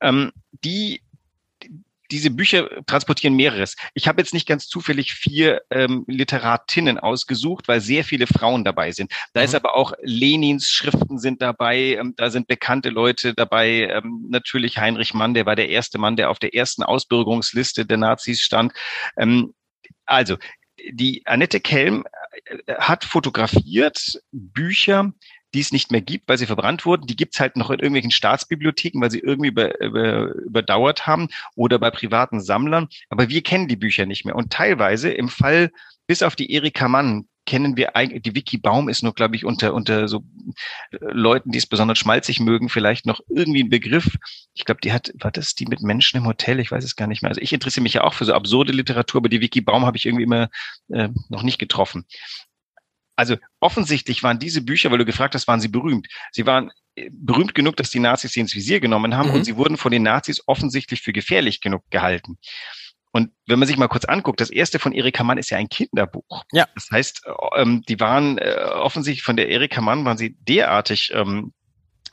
Ähm, 0.00 0.32
die 0.64 1.02
diese 2.10 2.30
Bücher 2.30 2.68
transportieren 2.86 3.34
mehreres. 3.34 3.76
Ich 3.94 4.08
habe 4.08 4.20
jetzt 4.20 4.34
nicht 4.34 4.48
ganz 4.48 4.66
zufällig 4.66 5.14
vier 5.14 5.62
ähm, 5.70 6.04
Literatinnen 6.06 6.98
ausgesucht, 6.98 7.68
weil 7.68 7.80
sehr 7.80 8.04
viele 8.04 8.26
Frauen 8.26 8.64
dabei 8.64 8.92
sind. 8.92 9.12
Da 9.32 9.40
mhm. 9.40 9.44
ist 9.44 9.54
aber 9.54 9.76
auch 9.76 9.92
Lenins 10.02 10.70
Schriften 10.70 11.18
sind 11.18 11.42
dabei, 11.42 11.96
ähm, 11.96 12.14
da 12.16 12.30
sind 12.30 12.48
bekannte 12.48 12.90
Leute 12.90 13.34
dabei. 13.34 13.88
Ähm, 13.88 14.26
natürlich 14.28 14.78
Heinrich 14.78 15.14
Mann, 15.14 15.34
der 15.34 15.46
war 15.46 15.56
der 15.56 15.68
erste 15.68 15.98
Mann, 15.98 16.16
der 16.16 16.30
auf 16.30 16.38
der 16.38 16.54
ersten 16.54 16.82
Ausbürgerungsliste 16.82 17.86
der 17.86 17.96
Nazis 17.96 18.40
stand. 18.40 18.72
Ähm, 19.16 19.54
also, 20.06 20.36
die 20.92 21.22
Annette 21.26 21.60
Kelm 21.60 22.04
äh, 22.66 22.74
hat 22.74 23.04
fotografiert 23.04 24.20
Bücher, 24.32 25.12
die 25.54 25.60
es 25.60 25.72
nicht 25.72 25.90
mehr 25.90 26.00
gibt, 26.00 26.28
weil 26.28 26.38
sie 26.38 26.46
verbrannt 26.46 26.86
wurden. 26.86 27.06
Die 27.06 27.16
gibt's 27.16 27.40
halt 27.40 27.56
noch 27.56 27.70
in 27.70 27.80
irgendwelchen 27.80 28.10
Staatsbibliotheken, 28.10 29.00
weil 29.00 29.10
sie 29.10 29.20
irgendwie 29.20 29.48
über, 29.48 29.80
über, 29.80 30.34
überdauert 30.34 31.06
haben 31.06 31.28
oder 31.54 31.78
bei 31.78 31.90
privaten 31.90 32.40
Sammlern. 32.40 32.88
Aber 33.08 33.28
wir 33.28 33.42
kennen 33.42 33.68
die 33.68 33.76
Bücher 33.76 34.06
nicht 34.06 34.24
mehr. 34.24 34.36
Und 34.36 34.52
teilweise 34.52 35.10
im 35.10 35.28
Fall 35.28 35.70
bis 36.06 36.22
auf 36.22 36.36
die 36.36 36.52
Erika 36.52 36.88
Mann 36.88 37.26
kennen 37.46 37.76
wir 37.76 37.96
eigentlich, 37.96 38.22
die 38.22 38.34
Wiki 38.34 38.58
Baum 38.58 38.88
ist 38.88 39.02
nur, 39.02 39.14
glaube 39.14 39.34
ich, 39.34 39.44
unter, 39.44 39.74
unter 39.74 40.06
so 40.08 40.24
äh, 40.92 40.98
Leuten, 41.00 41.50
die 41.50 41.58
es 41.58 41.66
besonders 41.66 41.98
schmalzig 41.98 42.38
mögen, 42.38 42.68
vielleicht 42.68 43.06
noch 43.06 43.20
irgendwie 43.28 43.64
ein 43.64 43.70
Begriff. 43.70 44.16
Ich 44.54 44.64
glaube, 44.64 44.80
die 44.80 44.92
hat, 44.92 45.12
war 45.18 45.30
das 45.30 45.54
die 45.54 45.66
mit 45.66 45.82
Menschen 45.82 46.18
im 46.18 46.26
Hotel? 46.26 46.60
Ich 46.60 46.70
weiß 46.70 46.84
es 46.84 46.96
gar 46.96 47.06
nicht 47.06 47.22
mehr. 47.22 47.30
Also 47.30 47.40
ich 47.40 47.52
interessiere 47.52 47.82
mich 47.82 47.94
ja 47.94 48.04
auch 48.04 48.14
für 48.14 48.24
so 48.24 48.34
absurde 48.34 48.72
Literatur, 48.72 49.20
aber 49.20 49.28
die 49.28 49.40
Wiki 49.40 49.60
Baum 49.60 49.84
habe 49.84 49.96
ich 49.96 50.06
irgendwie 50.06 50.24
immer 50.24 50.48
äh, 50.90 51.08
noch 51.28 51.42
nicht 51.42 51.58
getroffen. 51.58 52.04
Also 53.20 53.36
offensichtlich 53.60 54.22
waren 54.22 54.38
diese 54.38 54.62
Bücher, 54.62 54.90
weil 54.90 54.96
du 54.96 55.04
gefragt 55.04 55.34
hast, 55.34 55.46
waren 55.46 55.60
sie 55.60 55.68
berühmt. 55.68 56.08
Sie 56.32 56.46
waren 56.46 56.70
äh, 56.94 57.10
berühmt 57.12 57.54
genug, 57.54 57.76
dass 57.76 57.90
die 57.90 57.98
Nazis 57.98 58.32
sie 58.32 58.40
ins 58.40 58.54
Visier 58.54 58.80
genommen 58.80 59.14
haben 59.14 59.28
mhm. 59.28 59.34
und 59.34 59.44
sie 59.44 59.58
wurden 59.58 59.76
von 59.76 59.92
den 59.92 60.02
Nazis 60.02 60.42
offensichtlich 60.46 61.02
für 61.02 61.12
gefährlich 61.12 61.60
genug 61.60 61.82
gehalten. 61.90 62.38
Und 63.12 63.30
wenn 63.46 63.58
man 63.58 63.68
sich 63.68 63.76
mal 63.76 63.88
kurz 63.88 64.06
anguckt, 64.06 64.40
das 64.40 64.48
erste 64.48 64.78
von 64.78 64.92
Erika 64.92 65.22
Mann 65.22 65.36
ist 65.36 65.50
ja 65.50 65.58
ein 65.58 65.68
Kinderbuch. 65.68 66.44
Ja. 66.50 66.66
Das 66.74 66.88
heißt, 66.90 67.26
äh, 67.26 67.60
ähm, 67.60 67.82
die 67.86 68.00
waren 68.00 68.38
äh, 68.38 68.54
offensichtlich 68.72 69.22
von 69.22 69.36
der 69.36 69.50
Erika 69.50 69.82
Mann 69.82 70.06
waren 70.06 70.16
sie 70.16 70.38
derartig 70.48 71.12
ähm, 71.14 71.52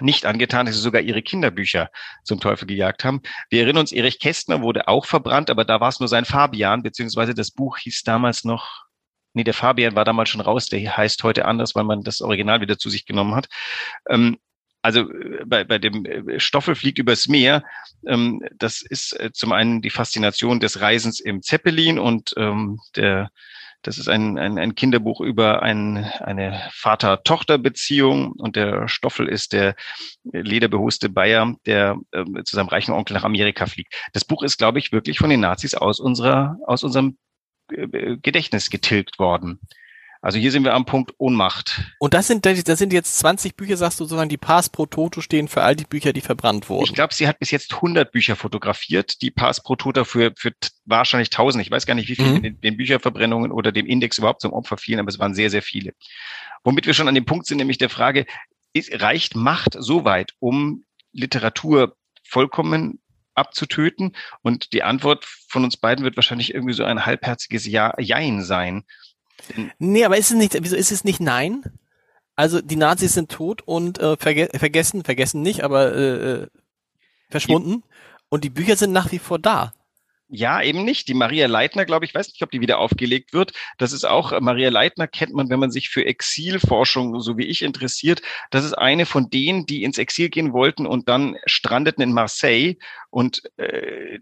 nicht 0.02 0.26
angetan, 0.26 0.66
dass 0.66 0.76
sie 0.76 0.82
sogar 0.82 1.02
ihre 1.02 1.22
Kinderbücher 1.22 1.90
zum 2.26 2.42
Teufel 2.42 2.68
gejagt 2.68 3.06
haben. 3.06 3.22
Wir 3.50 3.62
erinnern 3.62 3.80
uns, 3.80 3.94
Erich 3.94 4.20
Kästner 4.20 4.62
wurde 4.62 4.90
auch 4.90 5.06
verbrannt, 5.06 5.50
aber 5.50 5.64
da 5.64 5.80
war 5.80 5.88
es 5.88 6.02
nur 6.02 6.10
sein 6.10 6.26
Fabian, 6.26 6.84
beziehungsweise 6.84 7.34
das 7.34 7.52
Buch 7.52 7.78
hieß 7.78 8.04
damals 8.04 8.44
noch 8.44 8.87
nee, 9.34 9.44
der 9.44 9.54
Fabian 9.54 9.96
war 9.96 10.06
damals 10.06 10.30
schon 10.30 10.42
raus, 10.42 10.68
der 10.68 10.98
heißt 10.98 11.24
heute 11.24 11.46
anders, 11.46 11.76
weil 11.76 11.84
man 11.84 12.04
das 12.04 12.22
Original 12.22 12.62
wieder 12.62 12.78
zu 12.78 12.90
sich 12.90 13.06
genommen 13.06 13.36
hat. 13.36 13.48
Ähm, 14.10 14.38
also 14.82 15.02
äh, 15.12 15.44
bei, 15.46 15.64
bei 15.64 15.80
dem 15.80 16.06
äh, 16.06 16.40
Stoffel 16.40 16.76
fliegt 16.76 17.00
übers 17.00 17.28
Meer, 17.28 17.64
ähm, 18.08 18.42
das 18.58 18.82
ist 18.82 19.20
äh, 19.20 19.32
zum 19.32 19.52
einen 19.52 19.82
die 19.82 19.90
Faszination 19.90 20.60
des 20.60 20.82
Reisens 20.82 21.20
im 21.20 21.42
Zeppelin 21.42 22.00
und 22.00 22.34
ähm, 22.38 22.80
der 22.96 23.30
das 23.84 23.98
ist 23.98 24.10
ein, 24.10 24.38
ein, 24.38 24.58
ein 24.58 24.76
Kinderbuch 24.76 25.22
über 25.22 25.62
ein, 25.62 25.98
eine 26.20 26.62
Vater-Tochter-Beziehung 26.72 28.32
und 28.34 28.56
der 28.56 28.88
Stoffel 28.88 29.28
ist 29.28 29.54
der 29.54 29.76
lederbehuste 30.24 31.10
Bayer, 31.10 31.56
der 31.66 31.98
äh, 32.12 32.26
zu 32.44 32.56
seinem 32.56 32.68
reichen 32.68 32.92
Onkel 32.94 33.14
nach 33.14 33.24
Amerika 33.24 33.66
fliegt. 33.66 33.94
Das 34.14 34.26
Buch 34.26 34.44
ist, 34.44 34.58
glaube 34.58 34.80
ich, 34.80 34.92
wirklich 34.92 35.20
von 35.20 35.30
den 35.30 35.42
Nazis 35.42 35.76
aus 35.76 36.00
unserer, 36.00 36.58
aus 36.66 36.84
unserem 36.84 37.10
äh, 37.10 37.27
Gedächtnis 37.68 38.70
getilgt 38.70 39.20
worden. 39.20 39.60
Also 40.22 40.40
hier 40.40 40.52
sind 40.52 40.64
wir 40.64 40.74
am 40.74 40.86
Punkt 40.86 41.14
Ohnmacht. 41.20 41.94
Und 42.00 42.14
das 42.14 42.28
sind, 42.28 42.46
das 42.46 42.80
sind 42.80 42.92
jetzt 42.92 43.20
20 43.20 43.56
Bücher, 43.56 43.78
sagst 43.78 44.00
du, 44.00 44.06
sozusagen, 44.06 44.30
die 44.30 44.38
Pass 44.38 44.70
pro 44.70 44.86
Toto 44.86 45.22
stehen 45.22 45.48
für 45.48 45.62
all 45.62 45.76
die 45.76 45.86
Bücher, 45.86 46.12
die 46.12 46.22
verbrannt 46.22 46.70
wurden. 46.70 46.86
Ich 46.86 46.94
glaube, 46.94 47.14
sie 47.14 47.28
hat 47.28 47.40
bis 47.40 47.52
jetzt 47.52 47.76
100 47.76 48.12
Bücher 48.12 48.36
fotografiert, 48.36 49.22
die 49.22 49.32
Pass 49.32 49.62
pro 49.62 49.76
Toto 49.76 50.04
für, 50.06 50.34
für 50.36 50.54
wahrscheinlich 50.86 51.30
1000. 51.30 51.64
Ich 51.64 51.72
weiß 51.72 51.86
gar 51.86 51.94
nicht, 51.94 52.10
wie 52.10 52.16
viele 52.16 52.30
mhm. 52.30 52.44
den, 52.44 52.62
den 52.62 52.78
Bücherverbrennungen 52.78 53.52
oder 53.52 53.72
dem 53.72 53.86
Index 53.86 54.18
überhaupt 54.18 54.42
zum 54.42 54.54
Opfer 54.54 54.78
fielen, 54.78 55.00
aber 55.00 55.10
es 55.10 55.20
waren 55.20 55.36
sehr, 55.36 55.50
sehr 55.50 55.62
viele. 55.62 55.94
Womit 56.64 56.88
wir 56.88 56.94
schon 56.94 57.08
an 57.08 57.16
dem 57.16 57.26
Punkt 57.26 57.46
sind, 57.46 57.58
nämlich 57.58 57.78
der 57.78 57.90
Frage, 57.90 58.26
ist, 58.74 59.00
reicht 59.02 59.36
Macht 59.36 59.76
so 59.80 60.04
weit, 60.04 60.34
um 60.40 60.84
Literatur 61.14 61.96
vollkommen 62.24 63.00
abzutöten? 63.38 64.16
Und 64.42 64.74
die 64.74 64.84
Antwort 64.84 65.26
von 65.26 65.64
uns 65.64 65.78
beiden 65.78 66.04
wird 66.04 66.16
wahrscheinlich 66.16 66.54
irgendwie 66.54 66.74
so 66.74 66.84
ein 66.84 67.06
halbherziges 67.06 67.66
Ja, 67.66 67.94
Jein 68.00 68.44
sein. 68.44 68.84
Nee, 69.80 70.04
aber 70.04 70.18
ist 70.18 70.32
es 70.32 70.38
nicht, 70.38 70.58
wieso 70.60 70.76
ist 70.76 70.92
es 70.92 71.04
nicht 71.04 71.20
Nein? 71.20 71.64
Also 72.36 72.62
die 72.62 72.76
Nazis 72.76 73.14
sind 73.14 73.32
tot 73.32 73.62
und 73.66 74.00
äh, 74.00 74.16
verge 74.18 74.50
vergessen, 74.54 75.04
vergessen 75.04 75.42
nicht, 75.42 75.64
aber 75.64 75.96
äh, 75.96 76.32
äh 76.32 76.48
verschwunden. 77.30 77.82
Die, 77.82 78.24
und 78.30 78.44
die 78.44 78.50
Bücher 78.50 78.76
sind 78.76 78.94
nach 78.94 79.12
wie 79.12 79.20
vor 79.20 79.40
da. 79.40 79.74
Ja, 80.30 80.62
eben 80.62 80.84
nicht. 80.84 81.08
Die 81.08 81.14
Maria 81.14 81.48
Leitner, 81.48 81.86
glaube 81.86 82.04
ich, 82.04 82.14
weiß 82.14 82.28
nicht, 82.28 82.42
ob 82.44 82.52
die 82.52 82.60
wieder 82.60 82.80
aufgelegt 82.80 83.32
wird. 83.32 83.54
Das 83.78 83.94
ist 83.94 84.04
auch, 84.04 84.34
äh, 84.34 84.42
Maria 84.42 84.70
Leitner 84.70 85.08
kennt 85.08 85.34
man, 85.34 85.50
wenn 85.50 85.60
man 85.60 85.72
sich 85.72 85.88
für 85.90 86.06
Exilforschung, 86.06 87.22
so 87.22 87.38
wie 87.38 87.46
ich, 87.46 87.62
interessiert. 87.62 88.22
Das 88.52 88.66
ist 88.66 88.74
eine 88.74 89.06
von 89.06 89.30
denen, 89.30 89.66
die 89.66 89.84
ins 89.84 89.98
Exil 89.98 90.28
gehen 90.30 90.52
wollten 90.52 90.86
und 90.86 91.08
dann 91.08 91.38
strandeten 91.46 92.04
in 92.04 92.12
Marseille 92.12 92.76
und 93.18 93.42
äh, 93.58 94.20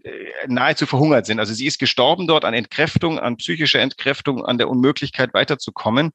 nahezu 0.48 0.86
verhungert 0.86 1.26
sind. 1.26 1.38
Also 1.38 1.52
sie 1.52 1.66
ist 1.66 1.78
gestorben 1.78 2.26
dort 2.26 2.46
an 2.46 2.54
Entkräftung, 2.54 3.18
an 3.18 3.36
psychischer 3.36 3.78
Entkräftung, 3.78 4.42
an 4.42 4.56
der 4.56 4.70
Unmöglichkeit 4.70 5.34
weiterzukommen. 5.34 6.12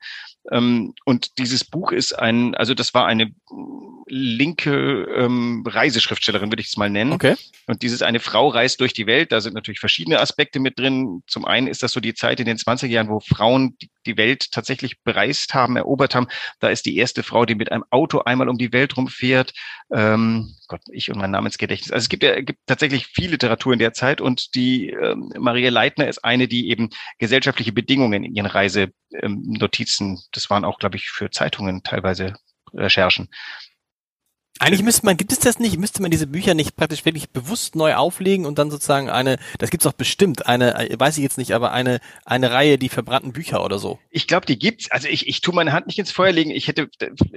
Ähm, 0.52 0.96
und 1.06 1.38
dieses 1.38 1.64
Buch 1.64 1.92
ist 1.92 2.18
ein, 2.18 2.56
also 2.56 2.74
das 2.74 2.96
war 2.96 3.06
eine 3.06 3.32
linke 4.08 5.04
ähm, 5.16 5.64
Reiseschriftstellerin, 5.66 6.52
würde 6.52 6.62
ich 6.62 6.70
es 6.70 6.78
mal 6.78 6.90
nennen. 6.90 7.14
Okay. 7.14 7.36
Und 7.68 7.84
dieses 7.84 8.02
eine 8.02 8.20
Frau 8.20 8.48
reist 8.48 8.82
durch 8.82 8.94
die 8.94 9.06
Welt. 9.06 9.32
Da 9.32 9.42
sind 9.42 9.54
natürlich 9.54 9.80
verschiedene 9.80 10.20
Aspekte 10.20 10.60
mit 10.60 10.80
drin. 10.80 11.22
Zum 11.28 11.46
einen 11.46 11.68
ist 11.68 11.84
das 11.84 11.92
so 11.92 12.00
die 12.00 12.16
Zeit 12.16 12.40
in 12.40 12.48
den 12.48 12.58
20er 12.58 12.88
Jahren, 12.88 13.10
wo 13.10 13.20
Frauen 13.20 13.78
die, 13.82 13.90
die 14.08 14.18
Welt 14.18 14.52
tatsächlich 14.52 15.02
bereist 15.04 15.54
haben, 15.54 15.78
erobert 15.78 16.16
haben. 16.16 16.28
Da 16.60 16.70
ist 16.70 16.88
die 16.88 16.98
erste 16.98 17.22
Frau, 17.22 17.46
die 17.46 17.56
mit 17.56 17.72
einem 17.72 17.86
Auto 17.92 18.20
einmal 18.20 18.50
um 18.50 18.58
die 18.58 18.74
Welt 18.74 18.98
rumfährt. 18.98 19.54
Ähm, 19.94 20.56
Gott, 20.68 20.82
ich 20.92 21.12
und 21.12 21.20
mein 21.20 21.32
Namensgedächtnis. 21.32 21.92
Also 21.92 22.06
es 22.06 22.10
gibt 22.10 22.24
ja 22.24 22.42
gibt 22.42 22.60
tatsächlich 22.72 23.08
viel 23.08 23.32
Literatur 23.32 23.74
in 23.74 23.80
der 23.80 23.92
Zeit 23.92 24.22
und 24.22 24.56
die 24.56 24.90
ähm, 24.90 25.34
Maria 25.38 25.70
Leitner 25.70 26.08
ist 26.08 26.24
eine, 26.24 26.48
die 26.48 26.70
eben 26.70 26.90
gesellschaftliche 27.20 27.74
Bedingungen 27.74 28.24
in 28.24 28.34
ihren 28.34 28.46
Reisenotizen, 28.46 30.08
ähm, 30.08 30.20
das 30.32 30.50
waren 30.50 30.64
auch, 30.64 30.80
glaube 30.80 30.96
ich, 30.96 31.10
für 31.10 31.30
Zeitungen 31.30 31.84
teilweise 31.84 32.36
Recherchen, 32.74 33.30
eigentlich 34.62 34.84
müsste 34.84 35.08
man, 35.08 35.18
gibt 35.18 35.32
es 35.32 35.40
das 35.40 35.58
nicht, 35.58 35.80
müsste 35.80 36.04
man 36.04 36.12
diese 36.12 36.28
Bücher 36.28 36.54
nicht 36.54 36.76
praktisch 36.76 37.04
wirklich 37.04 37.32
bewusst 37.32 37.76
neu 37.76 37.96
auflegen 37.96 38.46
und 38.46 38.60
dann 38.60 38.70
sozusagen 38.70 39.10
eine, 39.10 39.38
das 39.58 39.72
gibt's 39.72 39.86
doch 39.86 39.94
bestimmt, 39.94 40.46
eine, 40.46 40.88
weiß 41.00 41.18
ich 41.18 41.24
jetzt 41.24 41.40
nicht, 41.40 41.54
aber 41.54 41.72
eine, 41.72 42.00
eine 42.26 42.52
Reihe, 42.52 42.78
die 42.78 42.90
verbrannten 42.90 43.34
Bücher 43.34 43.66
oder 43.66 43.80
so. 43.80 43.98
Ich 44.12 44.28
glaube, 44.28 44.46
die 44.46 44.60
gibt's. 44.60 44.92
Also 44.92 45.08
ich, 45.08 45.28
ich 45.28 45.42
tue 45.42 45.56
meine 45.56 45.74
Hand 45.74 45.88
nicht 45.88 45.98
ins 45.98 46.12
Feuer 46.12 46.32
legen. 46.32 46.52
Ich 46.52 46.68
hätte 46.68 46.90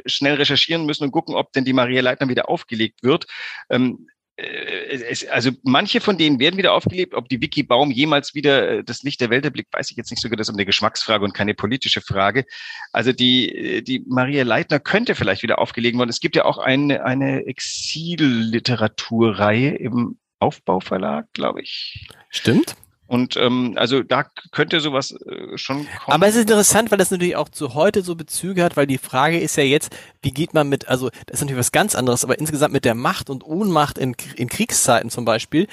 schnell 0.04 0.34
recherchieren 0.34 0.84
müssen 0.84 1.04
und 1.04 1.12
gucken, 1.12 1.34
ob 1.34 1.50
denn 1.52 1.64
die 1.64 1.72
Maria 1.72 2.02
Leitner 2.02 2.28
wieder 2.28 2.50
aufgelegt 2.50 3.02
wird. 3.02 3.26
Ähm, 3.70 4.06
äh, 4.06 4.13
es, 4.36 5.26
also 5.28 5.50
manche 5.62 6.00
von 6.00 6.18
denen 6.18 6.40
werden 6.40 6.56
wieder 6.56 6.72
aufgelebt. 6.72 7.14
Ob 7.14 7.28
die 7.28 7.40
Vicky 7.40 7.62
Baum 7.62 7.90
jemals 7.90 8.34
wieder 8.34 8.68
äh, 8.68 8.84
das 8.84 9.02
Licht 9.02 9.20
der 9.20 9.30
Welt 9.30 9.44
erblickt, 9.44 9.72
weiß 9.72 9.90
ich 9.90 9.96
jetzt 9.96 10.10
nicht 10.10 10.20
sogar. 10.20 10.36
Das 10.36 10.48
ist 10.48 10.54
eine 10.54 10.66
Geschmacksfrage 10.66 11.24
und 11.24 11.34
keine 11.34 11.54
politische 11.54 12.00
Frage. 12.00 12.44
Also 12.92 13.12
die, 13.12 13.54
äh, 13.54 13.82
die 13.82 14.04
Maria 14.06 14.44
Leitner 14.44 14.80
könnte 14.80 15.14
vielleicht 15.14 15.42
wieder 15.42 15.58
aufgelegt 15.58 15.96
werden. 15.96 16.10
Es 16.10 16.20
gibt 16.20 16.36
ja 16.36 16.44
auch 16.44 16.58
eine, 16.58 17.04
eine 17.04 17.46
Exilliteraturreihe 17.46 19.76
im 19.76 20.18
Aufbauverlag, 20.40 21.26
glaube 21.32 21.62
ich. 21.62 22.06
Stimmt. 22.28 22.74
Und 23.14 23.36
ähm, 23.36 23.74
also 23.76 24.02
da 24.02 24.24
könnte 24.50 24.80
sowas 24.80 25.12
äh, 25.12 25.56
schon 25.56 25.86
kommen. 25.86 25.88
Aber 26.06 26.26
es 26.26 26.34
ist 26.34 26.50
interessant, 26.50 26.90
weil 26.90 26.98
das 26.98 27.12
natürlich 27.12 27.36
auch 27.36 27.48
zu 27.48 27.74
heute 27.74 28.02
so 28.02 28.16
Bezüge 28.16 28.64
hat, 28.64 28.76
weil 28.76 28.88
die 28.88 28.98
Frage 28.98 29.38
ist 29.38 29.54
ja 29.54 29.62
jetzt, 29.62 29.96
wie 30.22 30.32
geht 30.32 30.52
man 30.52 30.68
mit, 30.68 30.88
also 30.88 31.10
das 31.26 31.34
ist 31.34 31.40
natürlich 31.42 31.60
was 31.60 31.70
ganz 31.70 31.94
anderes, 31.94 32.24
aber 32.24 32.40
insgesamt 32.40 32.72
mit 32.72 32.84
der 32.84 32.96
Macht 32.96 33.30
und 33.30 33.46
Ohnmacht 33.46 33.98
in, 33.98 34.16
in 34.34 34.48
Kriegszeiten 34.48 35.10
zum 35.10 35.24
Beispiel, 35.24 35.68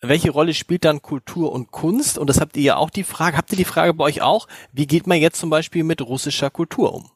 welche 0.00 0.30
Rolle 0.30 0.54
spielt 0.54 0.86
dann 0.86 1.02
Kultur 1.02 1.52
und 1.52 1.70
Kunst? 1.70 2.16
Und 2.16 2.30
das 2.30 2.40
habt 2.40 2.56
ihr 2.56 2.62
ja 2.62 2.76
auch 2.76 2.88
die 2.88 3.04
Frage, 3.04 3.36
habt 3.36 3.52
ihr 3.52 3.58
die 3.58 3.66
Frage 3.66 3.92
bei 3.92 4.04
euch 4.04 4.22
auch, 4.22 4.48
wie 4.72 4.86
geht 4.86 5.06
man 5.06 5.18
jetzt 5.18 5.38
zum 5.38 5.50
Beispiel 5.50 5.84
mit 5.84 6.00
russischer 6.00 6.48
Kultur 6.48 6.94
um? 6.94 7.10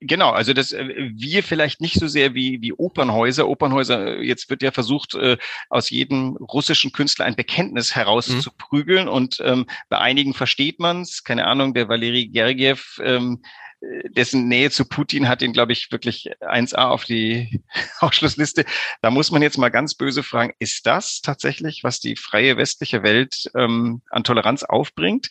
Genau, 0.00 0.30
also 0.30 0.52
das 0.52 0.72
äh, 0.72 1.10
wir 1.12 1.42
vielleicht 1.42 1.80
nicht 1.80 1.98
so 1.98 2.06
sehr 2.06 2.34
wie 2.34 2.62
wie 2.62 2.72
Opernhäuser. 2.72 3.48
Opernhäuser, 3.48 4.18
äh, 4.18 4.22
jetzt 4.22 4.48
wird 4.48 4.62
ja 4.62 4.70
versucht, 4.70 5.14
äh, 5.14 5.38
aus 5.70 5.90
jedem 5.90 6.36
russischen 6.36 6.92
Künstler 6.92 7.24
ein 7.24 7.34
Bekenntnis 7.34 7.96
herauszuprügeln 7.96 9.06
mhm. 9.06 9.12
und 9.12 9.42
ähm, 9.44 9.66
bei 9.88 9.98
einigen 9.98 10.34
versteht 10.34 10.78
man 10.78 11.02
es. 11.02 11.24
Keine 11.24 11.46
Ahnung, 11.46 11.74
der 11.74 11.88
Valeri 11.88 12.28
Gergiev 12.28 13.00
ähm, 13.02 13.42
dessen 14.10 14.48
Nähe 14.48 14.70
zu 14.70 14.84
Putin 14.84 15.28
hat 15.28 15.42
ihn, 15.42 15.52
glaube 15.52 15.72
ich, 15.72 15.90
wirklich 15.92 16.30
1A 16.40 16.88
auf 16.88 17.04
die 17.04 17.60
Ausschlussliste. 18.00 18.64
Da 19.02 19.10
muss 19.10 19.30
man 19.30 19.42
jetzt 19.42 19.58
mal 19.58 19.68
ganz 19.68 19.94
böse 19.94 20.22
fragen, 20.22 20.52
ist 20.58 20.86
das 20.86 21.20
tatsächlich, 21.20 21.84
was 21.84 22.00
die 22.00 22.16
freie 22.16 22.56
westliche 22.56 23.02
Welt 23.02 23.50
ähm, 23.54 24.02
an 24.10 24.24
Toleranz 24.24 24.64
aufbringt? 24.64 25.28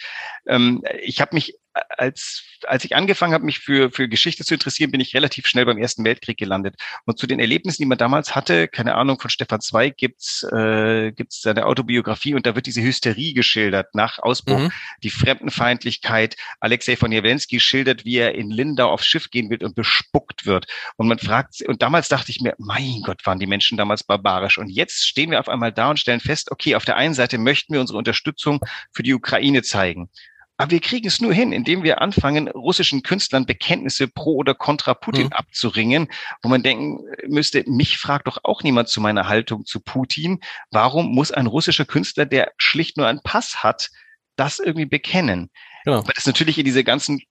Ähm, 0.47 0.83
ich 1.01 1.19
habe 1.19 1.35
mich 1.35 1.55
als, 1.97 2.43
als 2.65 2.83
ich 2.85 2.95
angefangen 2.95 3.33
habe, 3.33 3.45
mich 3.45 3.59
für, 3.59 3.91
für 3.91 4.07
Geschichte 4.07 4.43
zu 4.43 4.53
interessieren, 4.53 4.91
bin 4.91 5.01
ich 5.01 5.13
relativ 5.13 5.47
schnell 5.47 5.65
beim 5.65 5.77
Ersten 5.77 6.03
Weltkrieg 6.03 6.37
gelandet. 6.37 6.75
Und 7.05 7.17
zu 7.17 7.27
den 7.27 7.39
Erlebnissen, 7.39 7.81
die 7.81 7.87
man 7.87 7.97
damals 7.97 8.35
hatte, 8.35 8.67
keine 8.67 8.95
Ahnung, 8.95 9.19
von 9.19 9.29
Stefan 9.29 9.61
Zweig 9.61 9.97
gibt's 9.97 10.43
äh, 10.51 11.11
gibt's 11.11 11.41
seine 11.41 11.65
Autobiografie 11.65 12.33
und 12.33 12.45
da 12.45 12.55
wird 12.55 12.65
diese 12.65 12.81
Hysterie 12.81 13.33
geschildert 13.33 13.93
nach 13.93 14.19
Ausbruch, 14.19 14.59
mhm. 14.59 14.71
die 15.03 15.09
Fremdenfeindlichkeit. 15.09 16.35
Alexei 16.59 16.95
von 16.95 17.11
Jawlensky 17.11 17.59
schildert, 17.59 18.05
wie 18.05 18.17
er 18.17 18.35
in 18.35 18.49
Lindau 18.49 18.91
aufs 18.91 19.05
Schiff 19.05 19.29
gehen 19.29 19.49
wird 19.49 19.63
und 19.63 19.75
bespuckt 19.75 20.45
wird. 20.45 20.67
Und 20.95 21.07
man 21.07 21.19
fragt, 21.19 21.61
und 21.67 21.81
damals 21.81 22.09
dachte 22.09 22.31
ich 22.31 22.41
mir, 22.41 22.55
mein 22.57 23.01
Gott, 23.03 23.25
waren 23.25 23.39
die 23.39 23.47
Menschen 23.47 23.77
damals 23.77 24.03
barbarisch. 24.03 24.57
Und 24.57 24.69
jetzt 24.69 25.07
stehen 25.07 25.31
wir 25.31 25.39
auf 25.39 25.49
einmal 25.49 25.71
da 25.71 25.89
und 25.89 25.99
stellen 25.99 26.19
fest, 26.19 26.51
okay, 26.51 26.75
auf 26.75 26.85
der 26.85 26.97
einen 26.97 27.13
Seite 27.13 27.37
möchten 27.37 27.73
wir 27.73 27.81
unsere 27.81 27.97
Unterstützung 27.97 28.59
für 28.91 29.03
die 29.03 29.13
Ukraine 29.13 29.63
zeigen. 29.63 30.09
Aber 30.57 30.71
wir 30.71 30.79
kriegen 30.79 31.07
es 31.07 31.21
nur 31.21 31.33
hin, 31.33 31.51
indem 31.51 31.83
wir 31.83 32.01
anfangen, 32.01 32.47
russischen 32.47 33.03
Künstlern 33.03 33.45
Bekenntnisse 33.45 34.07
pro 34.07 34.35
oder 34.35 34.55
contra 34.55 34.95
Putin 34.95 35.27
mhm. 35.27 35.33
abzuringen, 35.33 36.07
wo 36.41 36.49
man 36.49 36.63
denken 36.63 36.99
müsste, 37.27 37.63
mich 37.67 37.99
fragt 37.99 38.27
doch 38.27 38.39
auch 38.43 38.63
niemand 38.63 38.89
zu 38.89 38.99
meiner 38.99 39.27
Haltung 39.27 39.65
zu 39.65 39.79
Putin. 39.79 40.39
Warum 40.71 41.13
muss 41.13 41.31
ein 41.31 41.45
russischer 41.45 41.85
Künstler, 41.85 42.25
der 42.25 42.51
schlicht 42.57 42.97
nur 42.97 43.07
einen 43.07 43.21
Pass 43.21 43.63
hat, 43.63 43.89
das 44.35 44.57
irgendwie 44.57 44.87
bekennen? 44.87 45.51
Genau. 45.85 46.05
Weil 46.05 46.13
das 46.15 46.25
natürlich 46.25 46.57
in 46.57 46.65
diese 46.65 46.83
ganzen, 46.83 47.21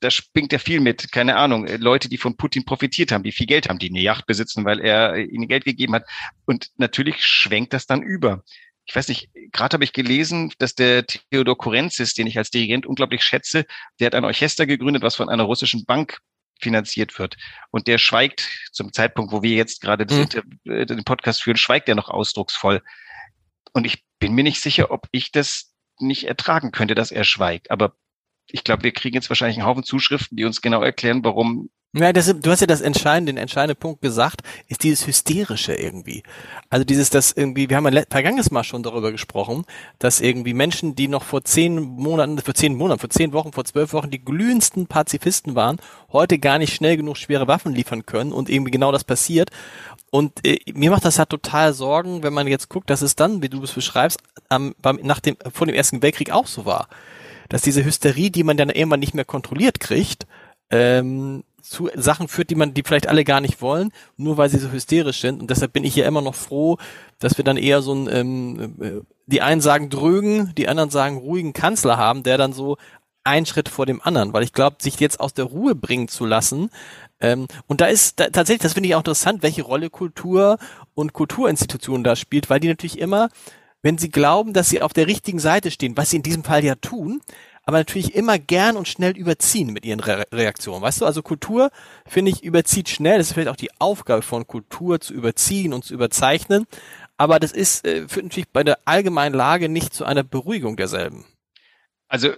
da 0.00 0.10
springt 0.10 0.52
ja 0.52 0.58
viel 0.58 0.80
mit, 0.80 1.12
keine 1.12 1.36
Ahnung, 1.36 1.68
Leute, 1.78 2.08
die 2.08 2.18
von 2.18 2.36
Putin 2.36 2.64
profitiert 2.64 3.12
haben, 3.12 3.22
die 3.22 3.32
viel 3.32 3.46
Geld 3.46 3.68
haben, 3.68 3.78
die 3.78 3.90
eine 3.90 4.00
Yacht 4.00 4.26
besitzen, 4.26 4.64
weil 4.64 4.80
er 4.80 5.18
ihnen 5.18 5.46
Geld 5.46 5.64
gegeben 5.64 5.94
hat. 5.94 6.04
Und 6.46 6.70
natürlich 6.78 7.24
schwenkt 7.24 7.74
das 7.74 7.86
dann 7.86 8.02
über 8.02 8.42
ich 8.86 8.94
weiß 8.94 9.08
nicht, 9.08 9.30
gerade 9.52 9.74
habe 9.74 9.84
ich 9.84 9.92
gelesen, 9.92 10.52
dass 10.58 10.74
der 10.74 11.04
Theodor 11.06 11.58
Kurenzis, 11.58 12.14
den 12.14 12.26
ich 12.26 12.38
als 12.38 12.50
Dirigent 12.50 12.86
unglaublich 12.86 13.22
schätze, 13.24 13.66
der 13.98 14.06
hat 14.06 14.14
ein 14.14 14.24
Orchester 14.24 14.64
gegründet, 14.64 15.02
was 15.02 15.16
von 15.16 15.28
einer 15.28 15.42
russischen 15.42 15.84
Bank 15.84 16.18
finanziert 16.60 17.18
wird. 17.18 17.36
Und 17.70 17.88
der 17.88 17.98
schweigt 17.98 18.48
zum 18.72 18.92
Zeitpunkt, 18.92 19.32
wo 19.32 19.42
wir 19.42 19.56
jetzt 19.56 19.80
gerade 19.80 20.06
mhm. 20.08 20.86
den 20.86 21.04
Podcast 21.04 21.42
führen, 21.42 21.56
schweigt 21.56 21.88
er 21.88 21.96
noch 21.96 22.08
ausdrucksvoll. 22.08 22.82
Und 23.72 23.84
ich 23.84 24.04
bin 24.18 24.32
mir 24.32 24.44
nicht 24.44 24.62
sicher, 24.62 24.90
ob 24.90 25.08
ich 25.10 25.32
das 25.32 25.74
nicht 25.98 26.24
ertragen 26.24 26.70
könnte, 26.70 26.94
dass 26.94 27.10
er 27.10 27.24
schweigt. 27.24 27.70
Aber 27.70 27.96
ich 28.46 28.62
glaube, 28.62 28.84
wir 28.84 28.92
kriegen 28.92 29.16
jetzt 29.16 29.28
wahrscheinlich 29.28 29.58
einen 29.58 29.66
Haufen 29.66 29.82
Zuschriften, 29.82 30.36
die 30.36 30.44
uns 30.44 30.62
genau 30.62 30.82
erklären, 30.82 31.24
warum 31.24 31.70
ja, 32.02 32.12
das, 32.12 32.26
du 32.26 32.50
hast 32.50 32.60
ja 32.60 32.66
das 32.66 32.80
entscheidende, 32.80 33.32
den 33.32 33.38
entscheidenden 33.38 33.78
Punkt 33.78 34.02
gesagt, 34.02 34.42
ist 34.68 34.82
dieses 34.82 35.06
Hysterische 35.06 35.74
irgendwie. 35.74 36.22
Also 36.68 36.84
dieses, 36.84 37.10
das 37.10 37.32
irgendwie, 37.32 37.70
wir 37.70 37.76
haben 37.76 37.92
ja 37.92 38.02
vergangenes 38.10 38.50
Mal 38.50 38.64
schon 38.64 38.82
darüber 38.82 39.12
gesprochen, 39.12 39.64
dass 39.98 40.20
irgendwie 40.20 40.52
Menschen, 40.52 40.94
die 40.94 41.08
noch 41.08 41.24
vor 41.24 41.44
zehn 41.44 41.80
Monaten, 41.80 42.38
vor 42.38 42.54
zehn 42.54 42.74
Monaten, 42.74 43.00
vor 43.00 43.10
zehn 43.10 43.32
Wochen, 43.32 43.52
vor 43.52 43.64
zwölf 43.64 43.92
Wochen 43.92 44.10
die 44.10 44.24
glühendsten 44.24 44.86
Pazifisten 44.86 45.54
waren, 45.54 45.78
heute 46.12 46.38
gar 46.38 46.58
nicht 46.58 46.74
schnell 46.74 46.96
genug 46.96 47.16
schwere 47.16 47.48
Waffen 47.48 47.74
liefern 47.74 48.04
können 48.04 48.32
und 48.32 48.50
irgendwie 48.50 48.72
genau 48.72 48.92
das 48.92 49.04
passiert. 49.04 49.50
Und 50.10 50.46
äh, 50.46 50.58
mir 50.72 50.90
macht 50.90 51.04
das 51.04 51.18
halt 51.18 51.30
total 51.30 51.72
Sorgen, 51.72 52.22
wenn 52.22 52.32
man 52.32 52.46
jetzt 52.46 52.68
guckt, 52.68 52.90
dass 52.90 53.02
es 53.02 53.16
dann, 53.16 53.42
wie 53.42 53.48
du 53.48 53.62
es 53.62 53.72
beschreibst, 53.72 54.20
am, 54.48 54.74
beim, 54.80 54.98
nach 55.02 55.20
dem, 55.20 55.36
vor 55.52 55.66
dem 55.66 55.74
Ersten 55.74 56.02
Weltkrieg 56.02 56.30
auch 56.30 56.46
so 56.46 56.64
war. 56.64 56.88
Dass 57.48 57.62
diese 57.62 57.84
Hysterie, 57.84 58.30
die 58.30 58.42
man 58.42 58.56
dann 58.56 58.70
irgendwann 58.70 59.00
nicht 59.00 59.14
mehr 59.14 59.24
kontrolliert 59.24 59.78
kriegt, 59.80 60.26
ähm, 60.70 61.44
zu 61.66 61.90
Sachen 61.94 62.28
führt, 62.28 62.50
die 62.50 62.54
man, 62.54 62.74
die 62.74 62.82
vielleicht 62.82 63.08
alle 63.08 63.24
gar 63.24 63.40
nicht 63.40 63.60
wollen, 63.60 63.90
nur 64.16 64.36
weil 64.36 64.48
sie 64.48 64.58
so 64.58 64.70
hysterisch 64.70 65.20
sind. 65.20 65.40
Und 65.40 65.50
deshalb 65.50 65.72
bin 65.72 65.84
ich 65.84 65.96
ja 65.96 66.06
immer 66.06 66.22
noch 66.22 66.34
froh, 66.34 66.78
dass 67.18 67.36
wir 67.36 67.44
dann 67.44 67.56
eher 67.56 67.82
so 67.82 67.94
ein, 67.94 68.08
ähm, 68.10 68.74
äh, 68.80 69.00
die 69.26 69.42
einen 69.42 69.60
sagen 69.60 69.90
drögen, 69.90 70.54
die 70.56 70.68
anderen 70.68 70.90
sagen 70.90 71.18
ruhigen 71.18 71.52
Kanzler 71.52 71.96
haben, 71.96 72.22
der 72.22 72.38
dann 72.38 72.52
so 72.52 72.76
einen 73.24 73.46
Schritt 73.46 73.68
vor 73.68 73.86
dem 73.86 74.00
anderen, 74.00 74.32
weil 74.32 74.44
ich 74.44 74.52
glaube, 74.52 74.76
sich 74.80 75.00
jetzt 75.00 75.18
aus 75.18 75.34
der 75.34 75.46
Ruhe 75.46 75.74
bringen 75.74 76.06
zu 76.06 76.24
lassen, 76.24 76.70
ähm, 77.20 77.46
und 77.66 77.80
da 77.80 77.86
ist 77.86 78.20
da, 78.20 78.28
tatsächlich, 78.28 78.62
das 78.62 78.74
finde 78.74 78.88
ich 78.88 78.94
auch 78.94 79.00
interessant, 79.00 79.42
welche 79.42 79.62
Rolle 79.62 79.90
Kultur 79.90 80.58
und 80.94 81.12
Kulturinstitutionen 81.12 82.04
da 82.04 82.14
spielt, 82.14 82.50
weil 82.50 82.60
die 82.60 82.68
natürlich 82.68 82.98
immer, 82.98 83.28
wenn 83.82 83.98
sie 83.98 84.10
glauben, 84.10 84.52
dass 84.52 84.68
sie 84.68 84.82
auf 84.82 84.92
der 84.92 85.06
richtigen 85.06 85.38
Seite 85.38 85.70
stehen, 85.70 85.96
was 85.96 86.10
sie 86.10 86.16
in 86.16 86.22
diesem 86.22 86.44
Fall 86.44 86.64
ja 86.64 86.74
tun, 86.74 87.20
aber 87.66 87.78
natürlich 87.78 88.14
immer 88.14 88.38
gern 88.38 88.76
und 88.76 88.88
schnell 88.88 89.16
überziehen 89.16 89.72
mit 89.72 89.84
ihren 89.84 90.00
Re 90.00 90.24
Reaktionen. 90.32 90.82
Weißt 90.82 91.00
du, 91.00 91.04
also 91.04 91.22
Kultur, 91.22 91.70
finde 92.06 92.30
ich, 92.30 92.42
überzieht 92.42 92.88
schnell. 92.88 93.18
Das 93.18 93.26
ist 93.26 93.32
vielleicht 93.34 93.48
auch 93.48 93.56
die 93.56 93.70
Aufgabe 93.80 94.22
von 94.22 94.46
Kultur, 94.46 95.00
zu 95.00 95.12
überziehen 95.12 95.74
und 95.74 95.84
zu 95.84 95.92
überzeichnen. 95.92 96.66
Aber 97.16 97.40
das 97.40 97.52
ist, 97.52 97.84
äh, 97.84 98.08
führt 98.08 98.26
natürlich 98.26 98.48
bei 98.50 98.62
der 98.62 98.78
allgemeinen 98.84 99.34
Lage 99.34 99.68
nicht 99.68 99.92
zu 99.92 100.04
einer 100.04 100.22
Beruhigung 100.22 100.76
derselben. 100.76 101.24
Also 102.08 102.30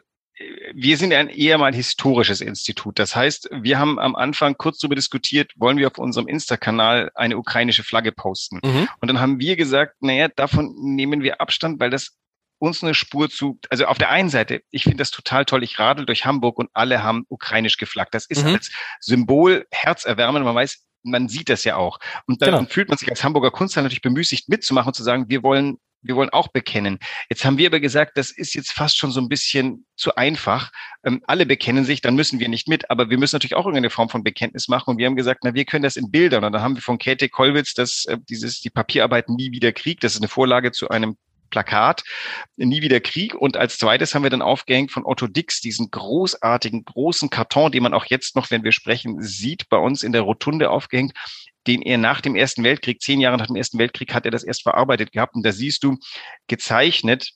wir 0.74 0.96
sind 0.96 1.12
ein 1.12 1.28
eher 1.28 1.58
mal 1.58 1.74
historisches 1.74 2.40
Institut. 2.40 2.98
Das 2.98 3.14
heißt, 3.14 3.50
wir 3.52 3.78
haben 3.78 3.98
am 3.98 4.14
Anfang 4.14 4.56
kurz 4.56 4.78
darüber 4.78 4.94
diskutiert, 4.94 5.52
wollen 5.56 5.78
wir 5.78 5.88
auf 5.88 5.98
unserem 5.98 6.28
Insta-Kanal 6.28 7.10
eine 7.14 7.36
ukrainische 7.36 7.82
Flagge 7.82 8.12
posten. 8.12 8.60
Mhm. 8.62 8.88
Und 9.00 9.08
dann 9.08 9.20
haben 9.20 9.40
wir 9.40 9.56
gesagt, 9.56 9.96
naja, 10.00 10.28
davon 10.28 10.74
nehmen 10.78 11.22
wir 11.22 11.40
Abstand, 11.40 11.80
weil 11.80 11.90
das 11.90 12.16
uns 12.58 12.82
eine 12.82 12.94
Spur 12.94 13.30
zu, 13.30 13.58
also 13.70 13.86
auf 13.86 13.98
der 13.98 14.10
einen 14.10 14.30
Seite, 14.30 14.62
ich 14.70 14.84
finde 14.84 14.98
das 14.98 15.10
total 15.10 15.44
toll, 15.44 15.62
ich 15.62 15.78
radel 15.78 16.06
durch 16.06 16.24
Hamburg 16.24 16.58
und 16.58 16.70
alle 16.72 17.02
haben 17.02 17.24
ukrainisch 17.28 17.76
geflaggt. 17.76 18.14
Das 18.14 18.26
ist 18.26 18.44
mhm. 18.44 18.54
als 18.54 18.70
Symbol 19.00 19.66
herzerwärmend. 19.70 20.44
Man 20.44 20.54
weiß, 20.54 20.84
man 21.02 21.28
sieht 21.28 21.48
das 21.48 21.64
ja 21.64 21.76
auch. 21.76 21.98
Und 22.26 22.42
dann 22.42 22.54
genau. 22.54 22.66
fühlt 22.68 22.88
man 22.88 22.98
sich 22.98 23.08
als 23.08 23.22
Hamburger 23.24 23.50
Kunsthalle 23.50 23.84
natürlich 23.84 24.02
bemüßigt 24.02 24.48
mitzumachen 24.48 24.88
und 24.88 24.94
zu 24.94 25.02
sagen, 25.02 25.26
wir 25.28 25.42
wollen 25.42 25.78
wir 26.02 26.16
wollen 26.16 26.30
auch 26.30 26.48
bekennen. 26.48 26.98
Jetzt 27.28 27.44
haben 27.44 27.58
wir 27.58 27.68
aber 27.68 27.80
gesagt, 27.80 28.16
das 28.16 28.30
ist 28.30 28.54
jetzt 28.54 28.72
fast 28.72 28.96
schon 28.96 29.10
so 29.10 29.20
ein 29.20 29.28
bisschen 29.28 29.84
zu 29.96 30.14
einfach. 30.14 30.70
Ähm, 31.04 31.22
alle 31.26 31.44
bekennen 31.44 31.84
sich, 31.84 32.00
dann 32.00 32.14
müssen 32.14 32.38
wir 32.38 32.48
nicht 32.48 32.68
mit, 32.68 32.90
aber 32.90 33.10
wir 33.10 33.18
müssen 33.18 33.34
natürlich 33.34 33.56
auch 33.56 33.66
irgendeine 33.66 33.90
Form 33.90 34.08
von 34.08 34.22
Bekenntnis 34.22 34.68
machen. 34.68 34.90
Und 34.90 34.98
wir 34.98 35.06
haben 35.06 35.16
gesagt, 35.16 35.40
na, 35.42 35.54
wir 35.54 35.64
können 35.64 35.82
das 35.82 35.96
in 35.96 36.10
Bildern. 36.10 36.44
Und 36.44 36.52
dann 36.52 36.62
haben 36.62 36.76
wir 36.76 36.82
von 36.82 36.98
Käthe 36.98 37.28
Kollwitz 37.28 37.74
das, 37.74 38.04
äh, 38.06 38.16
dieses, 38.28 38.60
die 38.60 38.70
Papierarbeit 38.70 39.28
Nie 39.28 39.50
wieder 39.50 39.72
Krieg. 39.72 40.00
Das 40.00 40.14
ist 40.14 40.20
eine 40.20 40.28
Vorlage 40.28 40.72
zu 40.72 40.88
einem 40.88 41.16
Plakat, 41.50 42.04
Nie 42.56 42.82
wieder 42.82 43.00
Krieg. 43.00 43.34
Und 43.34 43.56
als 43.56 43.78
zweites 43.78 44.14
haben 44.14 44.22
wir 44.22 44.30
dann 44.30 44.42
aufgehängt 44.42 44.90
von 44.90 45.04
Otto 45.04 45.26
Dix 45.26 45.60
diesen 45.60 45.90
großartigen, 45.90 46.84
großen 46.84 47.30
Karton, 47.30 47.72
den 47.72 47.82
man 47.82 47.94
auch 47.94 48.06
jetzt 48.06 48.36
noch, 48.36 48.50
wenn 48.50 48.64
wir 48.64 48.72
sprechen, 48.72 49.22
sieht, 49.22 49.68
bei 49.68 49.78
uns 49.78 50.02
in 50.02 50.12
der 50.12 50.22
Rotunde 50.22 50.70
aufgehängt 50.70 51.12
den 51.66 51.82
er 51.82 51.98
nach 51.98 52.22
dem 52.22 52.34
Ersten 52.34 52.64
Weltkrieg, 52.64 53.02
zehn 53.02 53.20
Jahre 53.20 53.36
nach 53.36 53.46
dem 53.46 53.56
Ersten 53.56 53.78
Weltkrieg, 53.78 54.14
hat 54.14 54.24
er 54.24 54.30
das 54.30 54.42
erst 54.42 54.62
verarbeitet 54.62 55.12
gehabt. 55.12 55.34
Und 55.34 55.44
da 55.44 55.52
siehst 55.52 55.84
du 55.84 55.98
gezeichnet, 56.46 57.32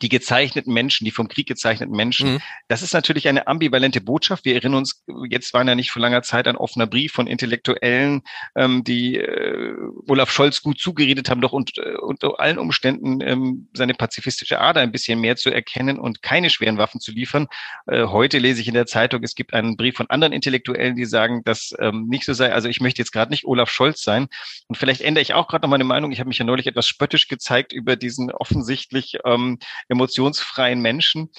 die 0.00 0.08
gezeichneten 0.08 0.72
Menschen, 0.72 1.04
die 1.04 1.10
vom 1.10 1.28
Krieg 1.28 1.46
gezeichneten 1.46 1.94
Menschen. 1.94 2.34
Mhm. 2.34 2.40
Das 2.68 2.82
ist 2.82 2.94
natürlich 2.94 3.28
eine 3.28 3.46
ambivalente 3.46 4.00
Botschaft. 4.00 4.44
Wir 4.44 4.54
erinnern 4.54 4.78
uns, 4.78 5.04
jetzt 5.28 5.52
war 5.54 5.64
ja 5.64 5.74
nicht 5.74 5.90
vor 5.90 6.00
langer 6.00 6.22
Zeit 6.22 6.46
ein 6.46 6.56
offener 6.56 6.86
Brief 6.86 7.12
von 7.12 7.26
Intellektuellen, 7.26 8.22
ähm, 8.56 8.84
die 8.84 9.16
äh, 9.16 9.74
Olaf 10.08 10.30
Scholz 10.30 10.62
gut 10.62 10.80
zugeredet 10.80 11.30
haben, 11.30 11.40
doch 11.40 11.52
und, 11.52 11.78
äh, 11.78 11.96
unter 11.96 12.38
allen 12.38 12.58
Umständen 12.58 13.20
ähm, 13.20 13.68
seine 13.74 13.94
pazifistische 13.94 14.60
Ader 14.60 14.80
ein 14.80 14.92
bisschen 14.92 15.20
mehr 15.20 15.36
zu 15.36 15.50
erkennen 15.50 15.98
und 15.98 16.22
keine 16.22 16.50
schweren 16.50 16.78
Waffen 16.78 17.00
zu 17.00 17.12
liefern. 17.12 17.48
Äh, 17.86 18.04
heute 18.04 18.38
lese 18.38 18.60
ich 18.60 18.68
in 18.68 18.74
der 18.74 18.86
Zeitung, 18.86 19.22
es 19.22 19.34
gibt 19.34 19.52
einen 19.52 19.76
Brief 19.76 19.96
von 19.96 20.10
anderen 20.10 20.32
Intellektuellen, 20.32 20.96
die 20.96 21.04
sagen, 21.04 21.42
dass 21.44 21.74
ähm, 21.80 22.06
nicht 22.08 22.24
so 22.24 22.34
sei. 22.34 22.52
Also 22.52 22.68
ich 22.68 22.80
möchte 22.80 23.02
jetzt 23.02 23.12
gerade 23.12 23.30
nicht 23.30 23.44
Olaf 23.44 23.70
Scholz 23.70 24.02
sein. 24.02 24.28
Und 24.68 24.76
vielleicht 24.76 25.00
ändere 25.00 25.22
ich 25.22 25.34
auch 25.34 25.48
gerade 25.48 25.62
noch 25.62 25.70
meine 25.70 25.84
Meinung. 25.84 26.12
Ich 26.12 26.20
habe 26.20 26.28
mich 26.28 26.38
ja 26.38 26.44
neulich 26.44 26.66
etwas 26.66 26.86
spöttisch 26.86 27.28
gezeigt 27.28 27.72
über 27.72 27.96
diesen 27.96 28.30
offensichtlich 28.30 29.18
ähm, 29.24 29.58
emotionsfreien 29.88 30.80
Menschen. 30.80 31.30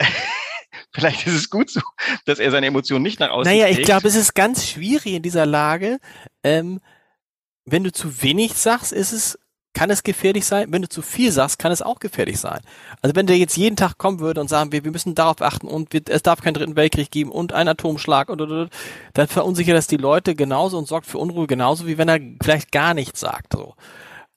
Vielleicht 0.92 1.26
ist 1.26 1.34
es 1.34 1.50
gut 1.50 1.70
so, 1.70 1.80
dass 2.24 2.38
er 2.38 2.50
seine 2.50 2.66
Emotionen 2.66 3.02
nicht 3.02 3.20
nach 3.20 3.30
außen 3.30 3.50
Naja, 3.50 3.68
ich 3.68 3.82
glaube, 3.82 4.08
es 4.08 4.14
ist 4.14 4.34
ganz 4.34 4.66
schwierig 4.66 5.14
in 5.14 5.22
dieser 5.22 5.46
Lage. 5.46 5.98
Ähm, 6.42 6.80
wenn 7.64 7.84
du 7.84 7.92
zu 7.92 8.22
wenig 8.22 8.54
sagst, 8.54 8.92
ist 8.92 9.12
es, 9.12 9.38
kann 9.74 9.90
es 9.90 10.02
gefährlich 10.02 10.46
sein. 10.46 10.72
Wenn 10.72 10.82
du 10.82 10.88
zu 10.88 11.02
viel 11.02 11.30
sagst, 11.30 11.58
kann 11.58 11.70
es 11.70 11.82
auch 11.82 12.00
gefährlich 12.00 12.40
sein. 12.40 12.60
Also 13.02 13.14
wenn 13.14 13.26
der 13.26 13.36
jetzt 13.36 13.56
jeden 13.56 13.76
Tag 13.76 13.98
kommen 13.98 14.20
würde 14.20 14.40
und 14.40 14.48
sagen 14.48 14.72
wir, 14.72 14.84
wir 14.84 14.90
müssen 14.90 15.14
darauf 15.14 15.42
achten 15.42 15.68
und 15.68 15.92
wir, 15.92 16.00
es 16.08 16.22
darf 16.22 16.40
keinen 16.40 16.54
dritten 16.54 16.76
Weltkrieg 16.76 17.10
geben 17.10 17.30
und 17.30 17.52
einen 17.52 17.68
Atomschlag 17.68 18.28
und, 18.28 18.40
und, 18.40 18.50
und 18.50 18.70
dann 19.14 19.28
verunsichert 19.28 19.76
das 19.76 19.86
die 19.86 19.96
Leute 19.96 20.34
genauso 20.34 20.78
und 20.78 20.88
sorgt 20.88 21.06
für 21.06 21.18
Unruhe 21.18 21.46
genauso, 21.46 21.86
wie 21.86 21.98
wenn 21.98 22.08
er 22.08 22.18
vielleicht 22.42 22.72
gar 22.72 22.94
nichts 22.94 23.20
sagt. 23.20 23.52
So. 23.52 23.74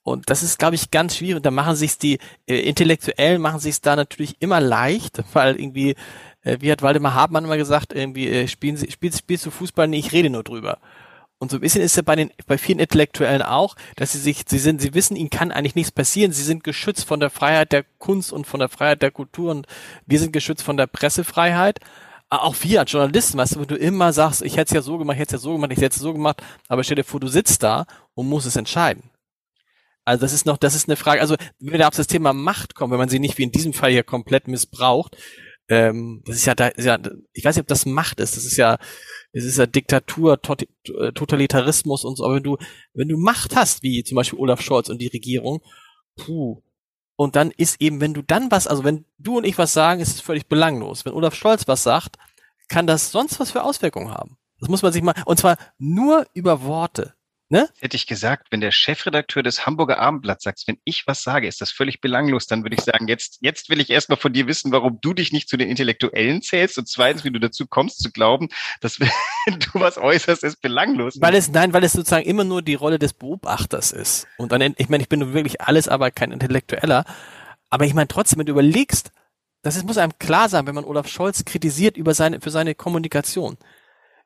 Und 0.04 0.30
das 0.30 0.42
ist, 0.42 0.58
glaube 0.58 0.76
ich, 0.76 0.90
ganz 0.90 1.18
schwierig. 1.18 1.44
Da 1.44 1.52
machen 1.52 1.76
sich's 1.76 1.98
die 1.98 2.18
äh, 2.48 2.60
Intellektuellen 2.60 3.42
machen 3.42 3.60
sich's 3.60 3.82
da 3.82 3.96
natürlich 3.96 4.36
immer 4.40 4.60
leicht, 4.60 5.24
weil 5.34 5.60
irgendwie, 5.60 5.96
äh, 6.44 6.58
wie 6.60 6.72
hat 6.72 6.82
Waldemar 6.82 7.14
Hartmann 7.14 7.46
immer 7.46 7.58
gesagt, 7.58 7.94
irgendwie 7.94 8.28
äh, 8.30 8.48
spielen 8.48 8.78
Sie, 8.78 8.90
spielst, 8.92 9.20
spielst 9.20 9.46
du 9.46 9.52
Fußball? 9.52 9.88
Nee, 9.88 10.00
ich 10.00 10.12
rede 10.12 10.30
nur 10.30 10.44
drüber. 10.44 10.80
Und 11.42 11.50
so 11.50 11.58
ein 11.58 11.62
bisschen 11.62 11.82
ist 11.82 11.98
es 11.98 12.04
bei 12.04 12.16
den, 12.16 12.32
bei 12.46 12.60
vielen 12.60 12.78
Intellektuellen 12.78 13.42
auch, 13.42 13.76
dass 13.96 14.12
sie 14.12 14.20
sich, 14.20 14.44
sie 14.48 14.60
sind, 14.60 14.80
sie 14.80 14.94
wissen, 14.94 15.16
ihnen 15.16 15.32
kann 15.32 15.52
eigentlich 15.52 15.74
nichts 15.74 15.92
passieren. 15.92 16.32
Sie 16.32 16.44
sind 16.44 16.64
geschützt 16.64 17.06
von 17.06 17.20
der 17.20 17.32
Freiheit 17.32 17.72
der 17.72 17.84
Kunst 17.98 18.32
und 18.32 18.46
von 18.46 18.60
der 18.60 18.70
Freiheit 18.70 19.02
der 19.02 19.10
Kultur 19.10 19.50
und 19.50 19.66
wir 20.06 20.20
sind 20.20 20.34
geschützt 20.34 20.62
von 20.62 20.78
der 20.78 20.86
Pressefreiheit. 20.86 21.80
Auch 22.30 22.56
wir 22.62 22.82
als 22.82 22.92
Journalisten, 22.92 23.40
weißt 23.40 23.56
du, 23.56 23.60
wenn 23.60 23.68
du 23.68 23.76
immer 23.76 24.14
sagst, 24.14 24.44
ich 24.44 24.56
hätte 24.56 24.70
es 24.70 24.76
ja 24.76 24.82
so 24.84 25.00
gemacht, 25.00 25.16
ich 25.16 25.22
hätte 25.22 25.36
es 25.36 25.42
ja 25.42 25.44
so 25.44 25.54
gemacht, 25.54 25.72
ich 25.72 25.82
hätte 25.82 25.96
es 25.96 26.02
so 26.02 26.14
gemacht, 26.14 26.44
aber 26.68 26.84
stell 26.84 26.96
dir 26.96 27.04
vor, 27.04 27.20
du 27.20 27.28
sitzt 27.28 27.64
da 27.64 27.88
und 28.14 28.30
musst 28.30 28.46
es 28.46 28.56
entscheiden. 28.56 29.11
Also 30.12 30.22
das 30.22 30.34
ist 30.34 30.46
noch, 30.46 30.58
das 30.58 30.76
ist 30.76 30.90
eine 30.90 30.98
Frage, 30.98 31.22
also 31.22 31.36
wenn 31.60 31.80
wir 31.80 31.88
auf 31.88 31.96
das 31.96 32.08
Thema 32.08 32.34
Macht 32.34 32.76
kommen, 32.76 32.92
wenn 32.92 33.00
man 33.00 33.08
sie 33.08 33.20
nicht 33.20 33.38
wie 33.38 33.44
in 33.44 33.52
diesem 33.52 33.72
Fall 33.72 33.92
hier 33.92 34.04
komplett 34.04 34.50
missbraucht, 34.50 35.16
ähm, 35.70 36.22
das 36.26 36.36
ist 36.36 36.46
ja, 36.46 36.54
da, 36.54 36.68
ist 36.68 36.84
ja, 36.84 37.00
ich 37.32 37.46
weiß 37.46 37.56
nicht, 37.56 37.64
ob 37.64 37.68
das 37.68 37.86
Macht 37.86 38.20
ist, 38.20 38.36
das 38.36 38.44
ist 38.44 38.58
ja, 38.58 38.78
es 39.32 39.46
ist 39.46 39.58
ja 39.58 39.66
Diktatur, 39.66 40.38
äh, 40.44 41.12
Totalitarismus 41.14 42.04
und 42.04 42.18
so, 42.18 42.26
aber 42.26 42.36
wenn 42.36 42.44
du, 42.44 42.58
wenn 42.94 43.08
du 43.08 43.18
Macht 43.18 43.56
hast, 43.56 43.84
wie 43.84 44.04
zum 44.04 44.18
Beispiel 44.18 44.38
Olaf 44.38 44.62
Scholz 44.62 44.90
und 44.90 45.00
die 45.02 45.08
Regierung, 45.08 45.62
puh, 46.18 46.62
und 47.16 47.38
dann 47.38 47.52
ist 47.52 47.80
eben, 47.80 48.02
wenn 48.02 48.14
du 48.14 48.22
dann 48.22 48.52
was, 48.52 48.68
also 48.68 48.84
wenn 48.84 49.06
du 49.18 49.38
und 49.38 49.46
ich 49.46 49.58
was 49.58 49.72
sagen, 49.72 50.02
ist 50.02 50.16
es 50.16 50.20
völlig 50.20 50.48
belanglos. 50.48 51.06
Wenn 51.06 51.14
Olaf 51.14 51.36
Scholz 51.36 51.70
was 51.70 51.84
sagt, 51.84 52.18
kann 52.68 52.86
das 52.86 53.12
sonst 53.12 53.40
was 53.40 53.52
für 53.52 53.64
Auswirkungen 53.64 54.12
haben. 54.12 54.38
Das 54.60 54.68
muss 54.68 54.82
man 54.82 54.92
sich 54.92 55.04
mal, 55.04 55.16
und 55.26 55.40
zwar 55.40 55.56
nur 55.78 56.26
über 56.34 56.64
Worte. 56.64 57.14
Ne? 57.52 57.68
Hätte 57.82 57.98
ich 57.98 58.08
gesagt, 58.08 58.48
wenn 58.52 58.62
der 58.62 58.72
Chefredakteur 58.72 59.44
des 59.44 59.66
Hamburger 59.66 60.00
Abendblatts 60.00 60.46
sagt, 60.46 60.64
wenn 60.68 60.78
ich 60.86 61.06
was 61.06 61.22
sage, 61.22 61.50
ist 61.50 61.60
das 61.60 61.70
völlig 61.70 62.00
belanglos, 62.00 62.48
dann 62.48 62.64
würde 62.64 62.78
ich 62.78 62.82
sagen, 62.82 63.10
jetzt, 63.10 63.40
jetzt 63.42 63.70
will 63.70 63.82
ich 63.82 63.90
erstmal 63.90 64.18
von 64.18 64.32
dir 64.32 64.48
wissen, 64.48 64.72
warum 64.72 65.00
du 65.02 65.14
dich 65.14 65.34
nicht 65.34 65.50
zu 65.50 65.58
den 65.58 65.68
Intellektuellen 65.68 66.42
zählst 66.42 66.78
und 66.78 66.88
zweitens, 66.88 67.26
wie 67.26 67.30
du 67.30 67.42
dazu 67.42 67.68
kommst 67.68 68.02
zu 68.02 68.10
glauben, 68.10 68.48
dass 68.80 69.00
wenn 69.02 69.60
du 69.60 69.68
was 69.74 69.98
äußerst, 69.98 70.46
ist 70.46 70.62
belanglos. 70.62 71.20
Weil 71.20 71.36
es, 71.36 71.52
nein, 71.52 71.74
weil 71.74 71.84
es 71.84 71.92
sozusagen 71.92 72.26
immer 72.26 72.46
nur 72.46 72.62
die 72.62 72.76
Rolle 72.76 73.00
des 73.00 73.12
Beobachters 73.12 73.92
ist. 73.92 74.28
Und 74.38 74.54
dann, 74.54 74.74
ich 74.78 74.88
meine, 74.88 75.04
ich 75.04 75.10
bin 75.10 75.34
wirklich 75.34 75.60
alles, 75.60 75.90
aber 75.90 76.10
kein 76.10 76.32
Intellektueller. 76.32 77.04
Aber 77.70 77.84
ich 77.84 77.94
meine 77.94 78.08
trotzdem, 78.08 78.40
wenn 78.40 78.46
du 78.46 78.54
überlegst, 78.54 79.12
das 79.62 79.76
ist, 79.76 79.86
muss 79.86 79.98
einem 79.98 80.18
klar 80.20 80.48
sein, 80.48 80.68
wenn 80.68 80.76
man 80.76 80.86
Olaf 80.86 81.10
Scholz 81.10 81.44
kritisiert 81.44 81.98
über 81.98 82.14
seine, 82.14 82.40
für 82.40 82.50
seine 82.50 82.76
Kommunikation. 82.76 83.58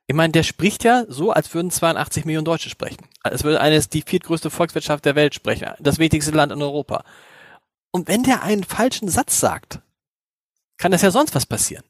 Ich 0.08 0.16
meine, 0.16 0.32
der 0.32 0.44
spricht 0.44 0.84
ja 0.84 1.06
so, 1.08 1.32
als 1.32 1.54
würden 1.54 1.72
82 1.72 2.26
Millionen 2.26 2.46
Deutsche 2.46 2.70
sprechen. 2.70 3.08
Als 3.24 3.44
würde 3.44 3.60
eines 3.60 3.90
die 3.90 4.04
viertgrößte 4.04 4.52
Volkswirtschaft 4.52 5.04
der 5.06 5.16
Welt 5.16 5.34
sprechen. 5.34 5.70
Das 5.80 5.98
wichtigste 5.98 6.32
Land 6.32 6.52
in 6.52 6.62
Europa. 6.62 7.04
Und 7.92 8.08
wenn 8.08 8.24
der 8.24 8.44
einen 8.44 8.64
falschen 8.64 9.08
Satz 9.08 9.40
sagt, 9.40 9.80
kann 10.78 10.92
das 10.92 11.02
ja 11.02 11.12
sonst 11.12 11.34
was 11.34 11.46
passieren. 11.46 11.84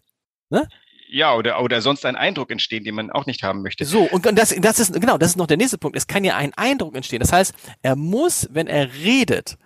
Ne? 0.50 0.68
Ja, 1.10 1.36
oder, 1.36 1.62
oder 1.62 1.82
sonst 1.82 2.06
ein 2.06 2.16
Eindruck 2.16 2.52
entstehen, 2.52 2.84
den 2.84 2.96
man 2.96 3.12
auch 3.12 3.26
nicht 3.26 3.44
haben 3.44 3.62
möchte. 3.62 3.86
So, 3.86 4.04
und, 4.04 4.26
das, 4.38 4.56
das 4.60 4.80
ist, 4.80 4.94
genau, 4.94 5.18
das 5.18 5.32
ist 5.32 5.36
noch 5.36 5.48
der 5.48 5.58
nächste 5.58 5.78
Punkt. 5.78 5.98
Es 5.98 6.08
kann 6.08 6.24
ja 6.24 6.36
ein 6.36 6.54
Eindruck 6.56 6.96
entstehen. 6.96 7.20
Das 7.20 7.34
heißt, 7.34 7.54
er 7.82 7.96
muss, 7.96 8.48
wenn 8.52 8.68
er 8.68 8.94
redet, 8.94 9.58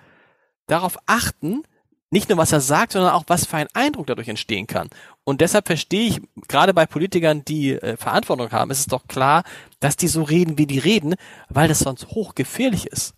darauf 0.68 0.98
achten, 1.06 1.64
nicht 2.12 2.30
nur 2.30 2.38
was 2.38 2.52
er 2.52 2.62
sagt, 2.62 2.94
sondern 2.94 3.14
auch 3.14 3.24
was 3.28 3.46
für 3.46 3.58
ein 3.58 3.68
Eindruck 3.74 4.08
dadurch 4.08 4.28
entstehen 4.28 4.68
kann. 4.68 4.90
Und 5.24 5.42
deshalb 5.42 5.68
verstehe 5.68 6.08
ich, 6.08 6.22
gerade 6.48 6.74
bei 6.74 6.86
Politikern, 6.86 7.46
die 7.46 7.74
äh, 7.74 7.98
Verantwortung 7.98 8.52
haben, 8.52 8.72
ist 8.72 8.80
es 8.80 8.86
doch 8.88 9.08
klar, 9.08 9.44
dass 9.80 9.96
die 9.96 10.08
so 10.08 10.24
reden, 10.24 10.58
wie 10.58 10.66
die 10.66 10.80
reden, 10.80 11.16
weil 11.50 11.68
das 11.68 11.80
sonst 11.80 12.08
hochgefährlich 12.08 12.88
ist. 12.88 13.14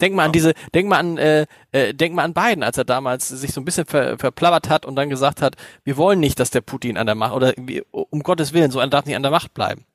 Denk 0.00 0.14
mal 0.14 0.26
an 0.26 0.32
diese, 0.32 0.52
denk 0.74 0.88
mal 0.88 0.98
an, 0.98 1.16
äh, 1.16 1.46
äh, 1.72 1.94
denk 1.94 2.14
mal 2.14 2.24
an 2.24 2.34
Biden, 2.34 2.62
als 2.62 2.76
er 2.76 2.84
damals 2.84 3.28
sich 3.28 3.52
so 3.54 3.62
ein 3.62 3.64
bisschen 3.64 3.86
ver, 3.86 4.18
verplappert 4.18 4.68
hat 4.68 4.84
und 4.84 4.96
dann 4.96 5.08
gesagt 5.08 5.40
hat, 5.40 5.56
wir 5.84 5.96
wollen 5.96 6.20
nicht, 6.20 6.38
dass 6.38 6.50
der 6.50 6.60
Putin 6.60 6.98
an 6.98 7.06
der 7.06 7.14
Macht 7.14 7.34
oder 7.34 7.54
um 7.90 8.22
Gottes 8.22 8.52
Willen, 8.52 8.70
so 8.70 8.78
ein 8.78 8.90
darf 8.90 9.06
nicht 9.06 9.16
an 9.16 9.22
der 9.22 9.32
Macht 9.32 9.54
bleiben. 9.54 9.86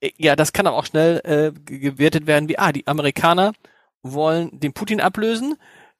Äh, 0.00 0.10
ja, 0.18 0.36
das 0.36 0.52
kann 0.52 0.66
aber 0.66 0.76
auch 0.76 0.86
schnell 0.86 1.20
äh, 1.24 1.52
gewertet 1.64 2.26
werden 2.26 2.48
wie, 2.48 2.58
ah, 2.58 2.72
die 2.72 2.86
Amerikaner 2.86 3.52
wollen 4.02 4.60
den 4.60 4.72
Putin 4.72 5.00
ablösen, 5.00 5.56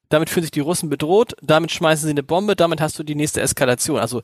damit 0.09 0.29
fühlen 0.29 0.43
sich 0.43 0.51
die 0.51 0.59
Russen 0.59 0.89
bedroht, 0.89 1.35
damit 1.41 1.71
schmeißen 1.71 2.05
sie 2.05 2.11
eine 2.11 2.23
Bombe, 2.23 2.55
damit 2.55 2.81
hast 2.81 2.97
du 2.97 3.03
die 3.03 3.15
nächste 3.15 3.41
Eskalation. 3.41 3.99
Also 3.99 4.21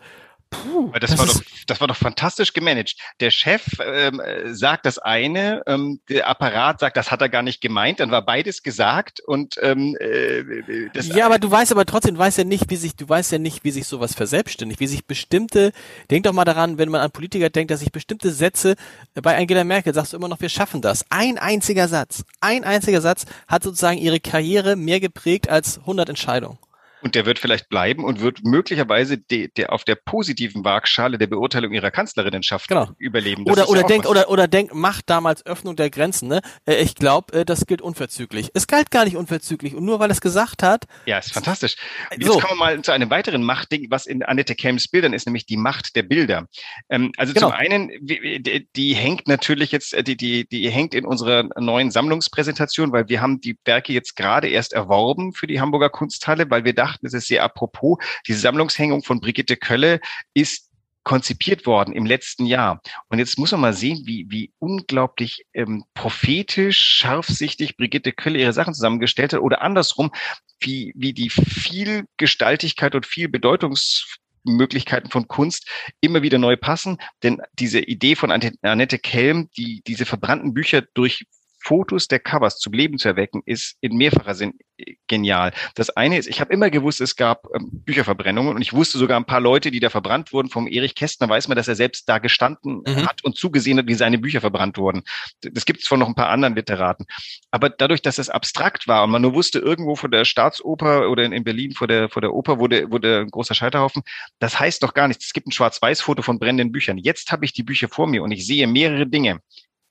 Puh, 0.54 0.92
das, 1.00 1.12
das, 1.12 1.20
war 1.20 1.26
doch, 1.26 1.42
das 1.68 1.82
war 1.82 1.88
doch 1.88 1.96
fantastisch 1.96 2.54
gemanagt. 2.54 2.96
Der 3.20 3.32
Chef 3.32 3.63
ähm, 3.84 4.22
sagt 4.48 4.86
das 4.86 5.00
eine, 5.00 5.63
ähm, 5.68 6.00
der 6.10 6.28
Apparat 6.28 6.80
sagt, 6.80 6.98
das 6.98 7.12
hat 7.12 7.22
er 7.22 7.30
gar 7.30 7.42
nicht 7.42 7.62
gemeint, 7.62 8.00
dann 8.00 8.12
war 8.12 8.24
beides 8.24 8.63
gesagt 8.63 9.20
und 9.20 9.56
ähm, 9.62 9.96
äh, 10.00 10.89
das 10.94 11.08
Ja, 11.08 11.26
aber 11.26 11.39
du 11.39 11.50
weißt 11.50 11.72
aber 11.72 11.86
trotzdem, 11.86 12.16
du 12.16 12.20
weißt 12.20 12.38
ja 12.38 12.44
nicht, 12.44 12.70
wie 12.70 12.76
sich, 12.76 12.96
du 12.96 13.08
weißt 13.08 13.32
ja 13.32 13.39
nicht, 13.39 13.63
wie 13.63 13.72
sich 13.72 13.88
sowas 13.88 14.13
verselbstständigt, 14.13 14.80
wie 14.80 14.88
sich 14.88 15.06
bestimmte, 15.06 15.72
denk 16.10 16.24
doch 16.24 16.34
mal 16.34 16.46
daran, 16.46 16.78
wenn 16.78 16.89
man 16.89 17.02
an 17.02 17.12
Politiker 17.12 17.50
denkt, 17.50 17.72
dass 17.72 17.80
sich 17.80 17.92
bestimmte 17.92 18.32
Sätze, 18.32 18.76
bei 19.13 19.38
Angela 19.38 19.63
Merkel 19.63 19.94
sagst 19.94 20.13
du 20.13 20.18
immer 20.18 20.28
noch, 20.28 20.42
wir 20.42 20.50
schaffen 20.50 20.82
das. 20.82 21.06
Ein 21.10 21.38
einziger 21.38 21.88
Satz, 21.88 22.24
ein 22.42 22.63
einziger 22.63 23.02
Satz 23.02 23.26
hat 23.48 23.63
sozusagen 23.63 23.98
ihre 23.98 24.20
Karriere 24.20 24.76
mehr 24.76 25.00
geprägt 25.00 25.50
als 25.50 25.80
100 25.80 26.10
Entscheidungen. 26.10 26.58
Und 27.04 27.16
der 27.16 27.26
wird 27.26 27.38
vielleicht 27.38 27.68
bleiben 27.68 28.06
und 28.06 28.22
wird 28.22 28.46
möglicherweise 28.46 29.18
de, 29.18 29.50
der 29.58 29.74
auf 29.74 29.84
der 29.84 29.96
positiven 29.96 30.63
Waagschale 30.63 31.18
der 31.18 31.28
Beurteilung 31.28 31.74
ihrer 31.74 31.92
Kanzlerinnenschaft 31.92 32.70
genau. 32.70 32.92
überleben. 32.98 33.44
Das 33.44 33.58
oder 33.58 33.70
oder 33.70 33.82
ja 33.82 33.88
denk 33.88 34.06
oder 34.06 34.30
oder 34.30 34.48
denk 34.48 34.74
macht 34.74 35.10
damals 35.10 35.46
Öffnung 35.46 35.76
der 35.76 35.89
Grenzen. 35.89 36.30
Ne? 36.30 36.42
Äh, 36.66 36.76
ich 36.76 36.96
glaube, 36.96 37.42
äh, 37.42 37.46
das 37.46 37.66
gilt 37.66 37.82
unverzüglich. 37.82 38.52
Es 38.54 38.68
galt 38.68 38.89
gar 38.89 39.04
nicht 39.04 39.18
unverzüglich 39.18 39.76
und 39.76 39.84
nur 39.84 40.00
weil 40.00 40.12
es 40.12 40.22
gesagt 40.22 40.63
hat. 40.63 40.86
Ja, 41.06 41.18
ist 41.18 41.34
fantastisch. 41.34 41.76
Jetzt 42.12 42.26
so. 42.26 42.39
kommen 42.39 42.58
wir 42.58 42.66
mal 42.66 42.82
zu 42.82 42.94
einem 42.94 43.10
weiteren 43.10 43.44
Machtding, 43.44 43.88
was 43.89 44.06
in 44.06 44.24
Annette 44.24 44.56
Kelms 44.56 44.88
Bildern 44.88 45.12
ist, 45.12 45.26
nämlich 45.26 45.46
die 45.46 45.58
Macht 45.58 45.98
der 45.98 46.04
Bilder. 46.04 46.48
Ähm, 46.88 47.12
also 47.18 47.34
genau. 47.34 47.50
zum 47.50 47.58
einen, 47.58 47.89
die, 48.00 48.66
die 48.74 48.94
hängt 48.94 49.28
natürlich 49.28 49.74
jetzt, 49.74 49.94
äh, 49.94 50.04
die 50.04 50.16
die 50.16 50.48
die 50.48 50.70
hängt 50.70 50.94
in 50.94 51.06
unserer 51.06 51.50
neuen 51.60 51.92
Sammlungspräsentation, 51.92 52.94
weil 52.94 53.10
wir 53.10 53.20
haben 53.20 53.42
die 53.42 53.58
Werke 53.66 53.92
jetzt 53.92 54.16
gerade 54.16 54.48
erst 54.48 54.72
erworben 54.72 55.34
für 55.34 55.48
die 55.48 55.60
Hamburger 55.60 55.89
Kunsthalle, 55.89 56.50
weil 56.50 56.63
wir 56.63 56.74
dachten 56.74 56.92
es 57.01 57.13
ist 57.13 57.27
sehr 57.27 57.43
apropos, 57.43 57.97
die 58.27 58.34
Sammlungshängung 58.34 59.03
von 59.03 59.19
Brigitte 59.19 59.58
Kölle 59.58 59.99
ist 60.34 60.69
konzipiert 61.03 61.65
worden 61.65 61.93
im 61.93 62.06
letzten 62.06 62.45
Jahr. 62.45 62.82
Und 63.10 63.19
jetzt 63.19 63.38
muss 63.38 63.51
man 63.51 63.62
mal 63.62 63.73
sehen, 63.73 64.03
wie, 64.06 64.25
wie 64.29 64.53
unglaublich 64.60 65.45
ähm, 65.53 65.84
prophetisch, 65.93 66.79
scharfsichtig 66.79 67.77
Brigitte 67.77 68.13
Kölle 68.13 68.39
ihre 68.39 68.53
Sachen 68.53 68.73
zusammengestellt 68.73 69.34
hat 69.34 69.41
oder 69.41 69.62
andersrum, 69.62 70.12
wie, 70.60 70.93
wie 70.95 71.13
die 71.13 71.29
Vielgestaltigkeit 71.29 72.95
und 72.95 73.06
viel 73.06 73.27
Bedeutungs 73.27 74.17
Möglichkeiten 74.45 75.10
von 75.10 75.27
Kunst 75.27 75.69
immer 76.01 76.21
wieder 76.21 76.38
neu 76.38 76.58
passen. 76.58 76.97
Denn 77.21 77.41
diese 77.53 77.79
Idee 77.79 78.15
von 78.15 78.32
Annette 78.32 78.99
Kelm, 78.99 79.49
die 79.58 79.82
diese 79.88 80.06
verbrannten 80.06 80.53
Bücher 80.53 80.82
durch 80.93 81.25
Fotos 81.63 82.08
der 82.08 82.19
Covers 82.19 82.60
zum 82.60 82.73
Leben 82.73 82.97
zu 82.97 83.08
erwecken, 83.08 83.41
ist 83.45 83.78
in 83.80 83.95
mehrfacher 83.95 84.36
Sinn 84.36 84.54
äh, 84.78 84.95
genial. 85.08 85.54
Das 85.76 85.89
eine 85.89 86.17
ist, 86.17 86.28
ich 86.28 86.41
habe 86.41 86.54
immer 86.54 86.69
gewusst, 86.69 86.99
es 86.99 87.15
gab 87.15 87.47
ähm, 87.56 87.69
Bücherverbrennungen 87.71 88.56
und 88.56 88.62
ich 88.62 88.73
wusste 88.73 88.97
sogar 88.97 89.17
ein 89.17 89.26
paar 89.26 89.39
Leute, 89.39 89.71
die 89.71 89.80
da 89.80 89.89
verbrannt 89.89 90.34
wurden. 90.34 90.49
Vom 90.49 90.67
Erich 90.67 90.93
Kästner 90.93 91.30
weiß 91.30 91.47
man, 91.47 91.56
dass 91.56 91.69
er 91.69 91.76
selbst 91.76 92.10
da 92.10 92.17
gestanden 92.17 92.84
mhm. 92.86 93.06
hat 93.06 93.23
und 93.23 93.38
zugesehen 93.38 93.78
hat, 93.78 93.88
wie 93.88 93.93
seine 93.93 94.17
Bücher 94.17 94.41
verbrannt 94.41 94.78
wurden. 94.78 95.04
Das 95.41 95.65
gibt 95.65 95.82
es 95.82 95.88
von 95.88 95.99
noch 95.99 96.08
ein 96.08 96.15
paar 96.15 96.30
anderen 96.30 96.56
Literaten. 96.56 97.06
Aber 97.49 97.69
dadurch, 97.69 98.02
dass 98.02 98.17
es 98.17 98.30
abstrakt 98.30 98.88
war 98.88 99.06
und 99.06 99.12
man 99.12 99.21
nur 99.21 99.34
wusste, 99.34 99.60
irgendwo 99.60 99.95
vor 99.95 100.10
der 100.10 100.26
Staatsoper 100.26 101.10
oder 101.10 101.23
in, 101.23 101.32
in 101.32 101.45
Berlin 101.45 101.71
vor 101.71 101.88
der, 101.88 102.10
vor 102.10 102.21
der 102.21 102.34
Oper 102.34 102.60
wurde, 102.60 102.91
wurde 102.91 103.21
ein 103.21 103.30
großer 103.30 103.56
Scheiterhaufen, 103.56 104.04
das 104.39 104.60
heißt 104.60 104.84
doch 104.84 104.93
gar 104.93 105.08
nichts. 105.08 105.28
Es 105.28 105.34
gibt 105.34 105.47
ein 105.47 105.52
Schwarz-Weiß-Foto 105.52 106.21
von 106.21 106.39
brennenden 106.39 106.71
Büchern. 106.73 106.97
Jetzt 106.97 107.32
habe 107.32 107.45
ich 107.45 107.54
die 107.54 107.63
Bücher 107.63 107.88
vor 107.88 108.08
mir 108.08 108.21
und 108.21 108.32
ich 108.32 108.45
sehe 108.45 108.67
mehrere 108.67 109.08
Dinge. 109.08 109.39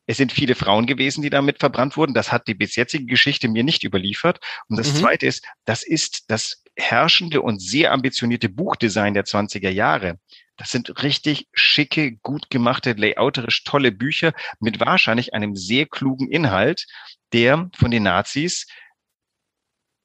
Es 0.06 0.16
sind 0.16 0.32
viele 0.32 0.54
Frauen 0.54 0.86
gewesen, 0.86 1.22
die 1.22 1.30
damit 1.30 1.60
verbrannt 1.60 1.96
wurden. 1.96 2.14
Das 2.14 2.32
hat 2.32 2.48
die 2.48 2.54
bis 2.54 2.74
jetzige 2.76 3.06
Geschichte 3.06 3.48
mir 3.48 3.62
nicht 3.62 3.84
überliefert. 3.84 4.40
Und 4.68 4.78
das 4.78 4.92
mhm. 4.92 4.96
Zweite 4.96 5.26
ist, 5.26 5.46
das 5.64 5.82
ist 5.82 6.24
das 6.28 6.62
herrschende 6.76 7.42
und 7.42 7.60
sehr 7.60 7.92
ambitionierte 7.92 8.48
Buchdesign 8.48 9.14
der 9.14 9.24
20er 9.24 9.70
Jahre. 9.70 10.18
Das 10.56 10.70
sind 10.70 11.02
richtig 11.02 11.48
schicke, 11.52 12.12
gut 12.16 12.50
gemachte, 12.50 12.92
layouterisch 12.92 13.64
tolle 13.64 13.92
Bücher 13.92 14.32
mit 14.60 14.80
wahrscheinlich 14.80 15.34
einem 15.34 15.56
sehr 15.56 15.86
klugen 15.86 16.30
Inhalt, 16.30 16.86
der 17.32 17.70
von 17.74 17.90
den 17.90 18.02
Nazis 18.02 18.66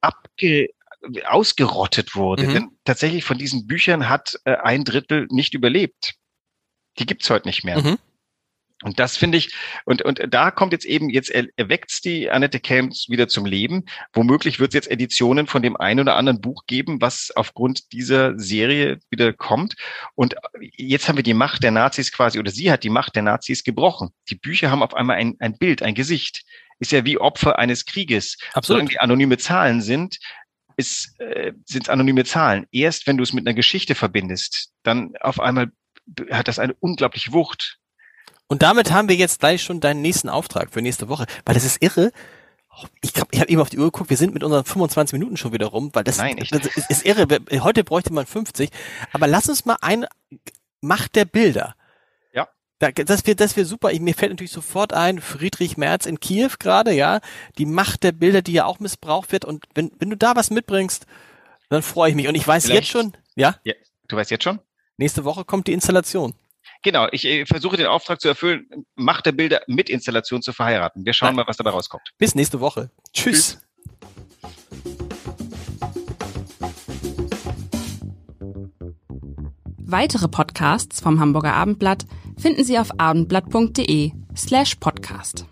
abge 0.02 0.70
ausgerottet 1.26 2.16
wurde. 2.16 2.48
Mhm. 2.48 2.54
Denn 2.54 2.70
tatsächlich 2.84 3.24
von 3.24 3.38
diesen 3.38 3.68
Büchern 3.68 4.10
hat 4.10 4.40
äh, 4.46 4.56
ein 4.56 4.84
Drittel 4.84 5.28
nicht 5.30 5.54
überlebt. 5.54 6.16
Die 7.00 7.06
gibt's 7.06 7.30
heute 7.30 7.48
nicht 7.48 7.64
mehr. 7.64 7.82
Mhm. 7.82 7.98
Und 8.84 9.00
das 9.00 9.18
finde 9.18 9.40
ich, 9.40 9.54
und, 9.86 10.04
und 10.04 10.22
da 10.30 10.52
kommt 10.52 10.72
jetzt 10.72 10.86
eben, 10.86 11.10
jetzt 11.10 11.32
erweckt's 11.32 12.00
die 12.02 12.30
Annette 12.30 12.60
Kelms 12.60 13.08
wieder 13.10 13.28
zum 13.28 13.46
Leben. 13.46 13.86
Womöglich 14.14 14.60
wird 14.60 14.70
es 14.70 14.76
jetzt 14.76 14.92
Editionen 14.92 15.48
von 15.48 15.64
dem 15.64 15.76
einen 15.76 16.02
oder 16.02 16.16
anderen 16.16 16.42
Buch 16.42 16.66
geben, 16.68 17.02
was 17.02 17.32
aufgrund 17.36 17.92
dieser 17.92 18.38
Serie 18.38 19.00
wieder 19.10 19.34
kommt. 19.34 19.76
Und 20.14 20.36
jetzt 20.78 21.08
haben 21.08 21.16
wir 21.16 21.24
die 21.24 21.34
Macht 21.34 21.64
der 21.64 21.72
Nazis 21.72 22.12
quasi, 22.12 22.38
oder 22.38 22.52
sie 22.52 22.72
hat 22.72 22.84
die 22.84 22.92
Macht 22.92 23.16
der 23.16 23.24
Nazis 23.24 23.64
gebrochen. 23.64 24.10
Die 24.30 24.36
Bücher 24.36 24.70
haben 24.70 24.84
auf 24.84 24.94
einmal 24.94 25.18
ein, 25.18 25.36
ein 25.40 25.58
Bild, 25.58 25.82
ein 25.82 25.96
Gesicht. 25.96 26.44
Ist 26.80 26.92
ja 26.92 27.04
wie 27.04 27.18
Opfer 27.18 27.58
eines 27.58 27.86
Krieges. 27.86 28.38
Absolut. 28.54 28.66
Solange 28.66 28.90
die 28.90 29.00
anonyme 29.00 29.40
Zahlen 29.40 29.82
sind, 29.82 30.20
ist, 30.76 31.20
äh, 31.20 31.54
sind 31.66 31.90
anonyme 31.90 32.24
Zahlen. 32.24 32.68
Erst 32.72 33.08
wenn 33.08 33.18
du 33.18 33.24
es 33.24 33.34
mit 33.34 33.48
einer 33.48 33.56
Geschichte 33.56 33.96
verbindest, 33.96 34.72
dann 34.84 35.16
auf 35.20 35.40
einmal 35.40 35.72
hat 36.30 36.48
das 36.48 36.60
eine 36.60 36.76
unglaubliche 36.76 37.34
Wucht. 37.34 37.80
Und 38.48 38.62
damit 38.62 38.92
haben 38.92 39.10
wir 39.10 39.16
jetzt 39.16 39.40
gleich 39.40 39.62
schon 39.62 39.80
deinen 39.80 40.02
nächsten 40.02 40.30
Auftrag 40.30 40.72
für 40.72 40.82
nächste 40.82 41.10
Woche, 41.10 41.26
weil 41.46 41.56
das 41.56 41.66
ist 41.66 41.82
irre. 41.82 42.12
Ich, 43.02 43.14
glaub, 43.14 43.28
ich 43.32 43.40
habe 43.40 43.50
eben 43.50 43.60
auf 43.60 43.70
die 43.70 43.80
Uhr 43.80 43.86
geguckt, 43.86 44.10
wir 44.10 44.18
sind 44.18 44.34
mit 44.34 44.44
unseren 44.44 44.64
25 44.64 45.14
Minuten 45.14 45.36
schon 45.36 45.52
wieder 45.52 45.68
rum, 45.68 45.90
weil 45.94 46.04
das, 46.04 46.18
Nein, 46.18 46.38
das 46.38 46.66
ist, 46.76 46.90
ist 46.90 47.06
irre. 47.06 47.28
Heute 47.60 47.84
bräuchte 47.84 48.14
man 48.14 48.26
50. 48.26 48.70
Aber 49.12 49.28
lass 49.28 49.50
uns 49.50 49.66
mal 49.66 49.78
ein 49.82 50.06
Macht 50.80 51.16
der 51.16 51.26
Bilder. 51.26 51.76
Ja. 52.34 52.48
Da, 52.80 52.92
das 52.92 53.26
wäre 53.26 53.36
das 53.36 53.58
wär 53.58 53.66
super. 53.66 53.92
Ich, 53.92 54.00
mir 54.00 54.14
fällt 54.14 54.32
natürlich 54.32 54.52
sofort 54.52 54.94
ein, 54.94 55.22
Friedrich 55.22 55.78
Merz 55.78 56.06
in 56.06 56.20
Kiew 56.20 56.52
gerade, 56.60 56.94
ja. 56.94 57.20
Die 57.58 57.66
Macht 57.66 58.04
der 58.04 58.12
Bilder, 58.12 58.44
die 58.44 58.54
ja 58.54 58.66
auch 58.66 58.80
missbraucht 58.80 59.32
wird. 59.32 59.44
Und 59.44 59.66
wenn, 59.74 59.92
wenn 59.98 60.12
du 60.12 60.16
da 60.18 60.36
was 60.36 60.52
mitbringst, 60.52 61.08
dann 61.70 61.82
freue 61.82 62.12
ich 62.12 62.16
mich. 62.16 62.28
Und 62.28 62.36
ich 62.36 62.48
weiß 62.48 62.66
Vielleicht, 62.66 62.84
jetzt 62.84 62.92
schon, 62.92 63.14
ja? 63.36 63.56
ja? 63.64 63.74
Du 64.08 64.16
weißt 64.16 64.30
jetzt 64.30 64.44
schon? 64.44 64.60
Nächste 64.98 65.26
Woche 65.26 65.46
kommt 65.46 65.68
die 65.68 65.74
Installation. 65.74 66.36
Genau, 66.88 67.06
ich 67.12 67.26
äh, 67.26 67.46
versuche 67.46 67.76
den 67.76 67.88
Auftrag 67.88 68.22
zu 68.22 68.30
erfüllen, 68.30 68.66
Macht 68.96 69.26
der 69.26 69.34
Bilder 69.34 69.60
mit 69.68 69.90
Installation 69.90 70.42
zu 70.42 70.54
verheiraten. 70.54 71.06
Wir 71.06 71.12
schauen 71.12 71.36
Nein. 71.36 71.36
mal, 71.36 71.48
was 71.48 71.58
dabei 71.58 71.72
rauskommt. 71.72 72.14
Bis 72.18 72.34
nächste 72.34 72.62
Woche. 72.62 72.92
Tschüss. 73.12 73.58
Tschüss. 73.58 73.62
Weitere 79.80 80.30
Podcasts 80.30 81.02
vom 81.02 81.20
Hamburger 81.20 81.56
Abendblatt 81.56 82.06
finden 82.38 82.64
Sie 82.64 82.80
auf 82.80 82.98
abendblatt.de 82.98 84.14
slash 84.38 84.76
podcast. 84.76 85.46